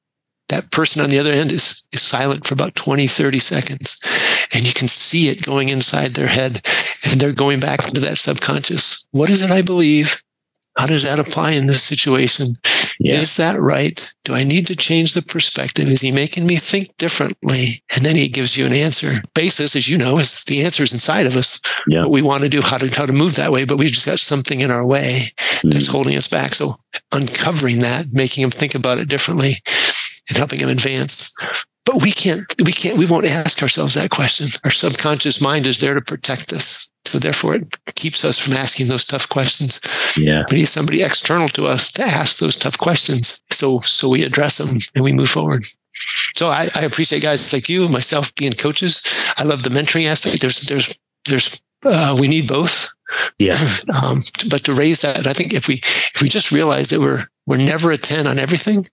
[0.48, 4.00] that person on the other end is, is silent for about 20, 30 seconds.
[4.54, 6.66] And you can see it going inside their head.
[7.04, 9.06] And they're going back into that subconscious.
[9.12, 10.22] What is it I believe?
[10.78, 12.58] How does that apply in this situation?
[13.00, 13.20] Yeah.
[13.20, 14.12] Is that right?
[14.24, 15.90] Do I need to change the perspective?
[15.90, 17.82] Is he making me think differently?
[17.96, 19.22] And then he gives you an answer.
[19.34, 21.62] Basis, as you know, is the answer is inside of us.
[21.88, 22.02] Yeah.
[22.02, 24.06] What we want to do, how to how to move that way, but we've just
[24.06, 25.32] got something in our way
[25.64, 25.92] that's mm.
[25.92, 26.56] holding us back.
[26.56, 26.76] So
[27.12, 29.62] uncovering that, making him think about it differently,
[30.30, 31.34] and helping him advance.
[31.86, 34.48] But we can't, we can't, we won't ask ourselves that question.
[34.64, 36.90] Our subconscious mind is there to protect us.
[37.08, 39.80] So therefore, it keeps us from asking those tough questions.
[40.18, 43.42] Yeah, we need somebody external to us to ask those tough questions.
[43.52, 45.66] So so we address them and we move forward.
[46.36, 49.02] So I, I appreciate guys like you, myself, being coaches.
[49.38, 50.42] I love the mentoring aspect.
[50.42, 50.98] There's there's
[51.28, 52.92] there's uh, we need both.
[53.40, 53.58] Yeah.
[54.04, 55.76] Um, but to raise that, I think if we
[56.16, 58.88] if we just realize that we're we're never a ten on everything,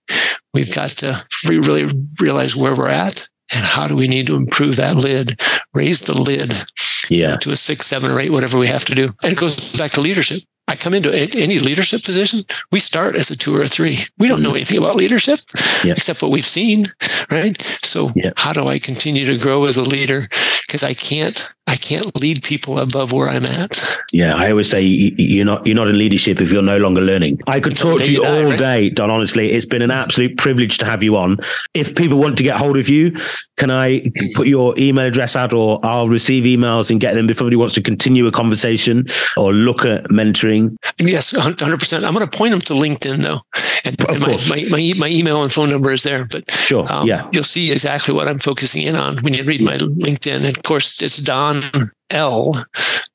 [0.53, 1.89] we've got to really
[2.19, 5.39] realize where we're at and how do we need to improve that lid,
[5.73, 6.65] raise the lid
[7.09, 7.37] yeah.
[7.37, 9.13] to a six, seven, or eight, whatever we have to do.
[9.23, 10.43] And it goes back to leadership.
[10.67, 13.99] I come into any leadership position, we start as a two or a three.
[14.17, 14.55] We don't know mm-hmm.
[14.57, 15.41] anything about leadership
[15.83, 15.93] yeah.
[15.93, 16.85] except what we've seen,
[17.29, 17.61] right?
[17.83, 18.31] So, yeah.
[18.37, 20.23] how do I continue to grow as a leader?
[20.65, 23.79] Because I can't I can't lead people above where I'm at.
[24.11, 27.39] Yeah, I always say you're not you're not in leadership if you're no longer learning.
[27.47, 29.09] I could talk to you all day, Don.
[29.09, 31.37] Honestly, it's been an absolute privilege to have you on.
[31.73, 33.15] If people want to get hold of you,
[33.57, 37.37] can I put your email address out, or I'll receive emails and get them if
[37.37, 39.05] somebody wants to continue a conversation
[39.37, 40.75] or look at mentoring?
[40.99, 42.03] Yes, hundred percent.
[42.03, 43.41] I'm going to point them to LinkedIn though,
[43.85, 46.25] and, and my, my, my, my email and phone number is there.
[46.25, 49.61] But sure, um, yeah, you'll see exactly what I'm focusing in on when you read
[49.61, 50.45] my LinkedIn.
[50.45, 51.52] And of course, it's Don
[52.09, 52.65] L.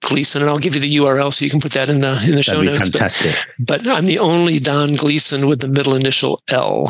[0.02, 2.30] Gleason, and I'll give you the URL so you can put that in the in
[2.30, 2.88] the That'd show notes.
[2.88, 3.34] Fantastic.
[3.58, 6.86] But, but, I'm the only Don Gleason with the middle initial L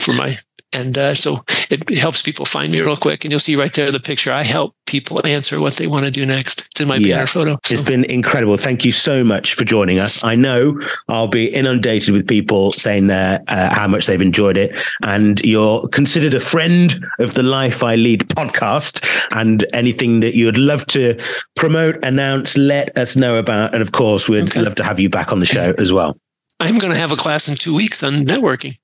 [0.00, 0.38] for my
[0.72, 3.24] and uh, so it, it, helps people find me real quick.
[3.24, 4.32] And you'll see right there the picture.
[4.32, 6.66] I help people answer what they want to do next.
[6.66, 7.16] It's in my yeah.
[7.16, 7.58] banner photo.
[7.64, 7.74] So.
[7.74, 8.56] It's been incredible.
[8.56, 10.24] Thank you so much for joining us.
[10.24, 14.78] I know I'll be inundated with people saying uh, how much they've enjoyed it.
[15.02, 19.04] And you're considered a friend of the Life I Lead podcast.
[19.32, 21.20] And anything that you would love to
[21.54, 23.74] promote, announce, let us know about.
[23.74, 24.60] And of course, we'd okay.
[24.60, 26.18] love to have you back on the show as well.
[26.58, 28.76] I'm going to have a class in two weeks on networking.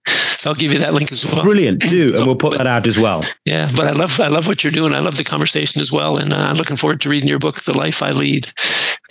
[0.43, 1.45] So I'll give you that link as well.
[1.45, 3.25] Brilliant, do, and so, we'll put but, that out as well.
[3.45, 4.93] Yeah, but I love I love what you're doing.
[4.93, 7.61] I love the conversation as well, and uh, I'm looking forward to reading your book,
[7.61, 8.53] The Life I Lead.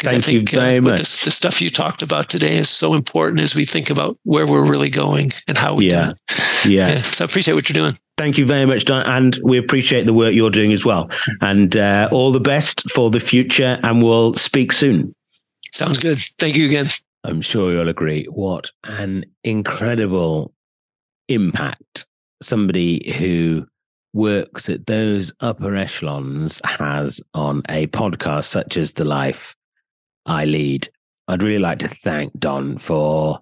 [0.02, 0.98] Thank I think, you very uh, much.
[0.98, 4.46] The, the, stuff you talked about today is so important as we think about where
[4.46, 6.08] we're really going and how we yeah.
[6.08, 6.18] do it.
[6.66, 6.88] Yeah.
[6.90, 6.96] yeah.
[7.00, 7.98] So I appreciate what you're doing.
[8.18, 9.04] Thank you very much, Don.
[9.04, 11.10] And we appreciate the work you're doing as well.
[11.40, 13.80] And uh, all the best for the future.
[13.84, 15.16] And we'll speak soon.
[15.72, 16.20] Sounds good.
[16.40, 16.88] Thank you again.
[17.24, 18.26] I'm sure you'll agree.
[18.26, 20.54] What an incredible
[21.34, 22.06] impact
[22.42, 23.66] somebody who
[24.14, 29.56] works at those upper echelons has on a podcast such as The Life
[30.26, 30.90] I Lead.
[31.28, 33.40] I'd really like to thank Don for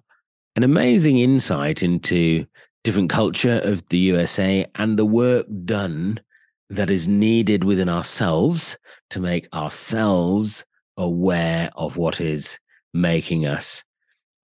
[0.54, 2.46] an amazing insight into
[2.84, 6.20] different culture of the USA and the work done
[6.68, 8.78] that is needed within ourselves
[9.10, 10.64] to make ourselves
[10.96, 12.58] aware of what is
[12.94, 13.82] making us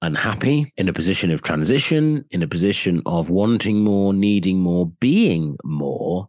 [0.03, 5.57] unhappy, in a position of transition, in a position of wanting more, needing more, being
[5.65, 6.29] more,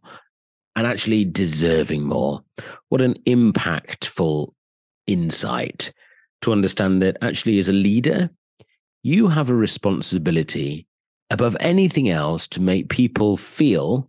[0.76, 2.42] and actually deserving more.
[2.88, 4.52] What an impactful
[5.06, 5.92] insight
[6.42, 8.30] to understand that actually, as a leader,
[9.02, 10.86] you have a responsibility
[11.30, 14.08] above anything else to make people feel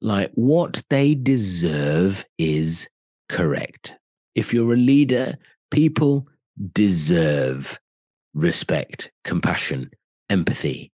[0.00, 2.88] like what they deserve is
[3.28, 3.94] correct.
[4.34, 5.36] If you're a leader,
[5.70, 6.26] people
[6.72, 7.78] deserve
[8.34, 9.90] respect, compassion,
[10.28, 10.92] empathy,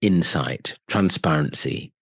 [0.00, 1.92] insight, transparency,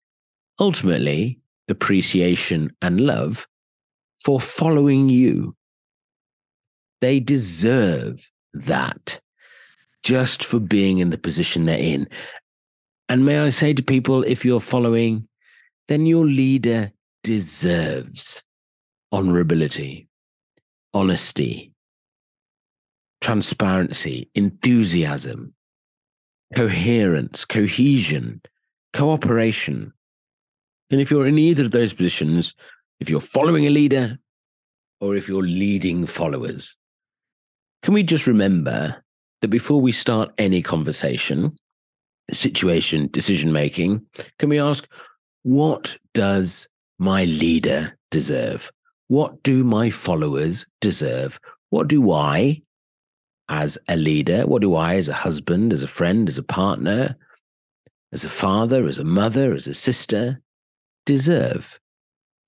[0.58, 3.46] ultimately, appreciation and love
[4.16, 5.56] for following you.
[7.00, 9.20] They deserve that
[10.02, 12.08] just for being in the position they're in.
[13.08, 15.28] And may I say to people, if you're following,
[15.88, 18.44] then your leader deserves
[19.12, 20.06] honorability,
[20.92, 21.73] honesty,
[23.24, 25.54] transparency, enthusiasm,
[26.54, 28.42] coherence, cohesion,
[28.92, 29.94] cooperation.
[30.90, 32.54] And if you're in either of those positions,
[33.00, 34.18] if you're following a leader
[35.00, 36.76] or if you're leading followers,
[37.82, 39.02] can we just remember
[39.40, 41.56] that before we start any conversation,
[42.30, 44.04] situation, decision making,
[44.38, 44.86] can we ask,
[45.44, 46.68] what does
[46.98, 48.70] my leader deserve?
[49.08, 51.40] What do my followers deserve?
[51.70, 52.60] What do I,
[53.48, 54.46] as a leader?
[54.46, 57.16] What do I, as a husband, as a friend, as a partner,
[58.12, 60.40] as a father, as a mother, as a sister,
[61.06, 61.78] deserve?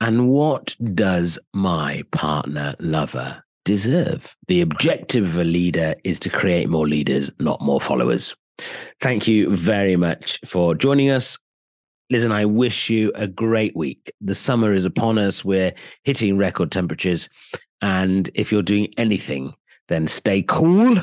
[0.01, 4.36] And what does my partner, lover deserve?
[4.49, 8.36] The objective of a leader is to create more leaders, not more followers.
[9.01, 11.38] Thank you very much for joining us.
[12.11, 14.12] Liz and I wish you a great week.
[14.20, 15.44] The summer is upon us.
[15.44, 15.72] We're
[16.05, 17.28] hitting record temperatures.
[17.82, 19.55] And if you're doing anything
[19.89, 20.97] then stay cool,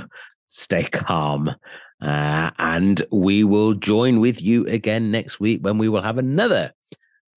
[0.48, 1.56] stay calm.
[2.02, 6.74] Uh, and we will join with you again next week when we will have another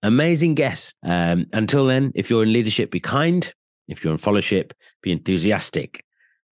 [0.03, 0.95] amazing guest.
[1.03, 3.51] Um, until then, if you're in leadership, be kind.
[3.87, 6.03] If you're in fellowship, be enthusiastic.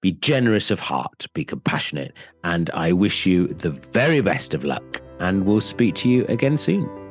[0.02, 2.14] Be generous of heart, be compassionate.
[2.44, 5.02] And I wish you the very best of luck.
[5.20, 7.05] And we'll speak to you again soon.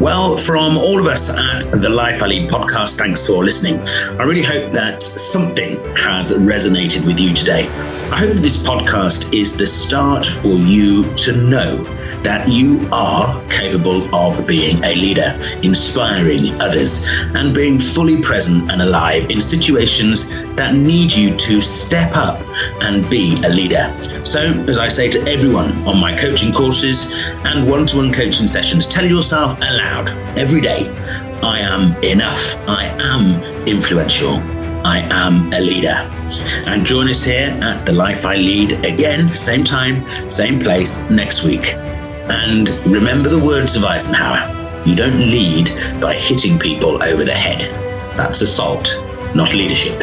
[0.00, 3.78] Well, from all of us at the Life I podcast, thanks for listening.
[4.18, 7.68] I really hope that something has resonated with you today.
[8.10, 14.14] I hope this podcast is the start for you to know that you are capable
[14.14, 20.74] of being a leader, inspiring others, and being fully present and alive in situations that
[20.74, 22.40] need you to step up
[22.82, 23.94] and be a leader.
[24.24, 27.12] So, as I say to everyone on my coaching courses
[27.44, 30.08] and one to one coaching sessions, tell yourself aloud
[30.38, 30.88] every day
[31.42, 32.56] I am enough.
[32.68, 34.36] I am influential.
[34.84, 35.96] I am a leader.
[36.66, 41.42] And join us here at The Life I Lead again, same time, same place next
[41.42, 41.76] week.
[42.32, 45.70] And remember the words of Eisenhower you don't lead
[46.00, 47.70] by hitting people over the head.
[48.16, 48.88] That's assault,
[49.32, 50.02] not leadership.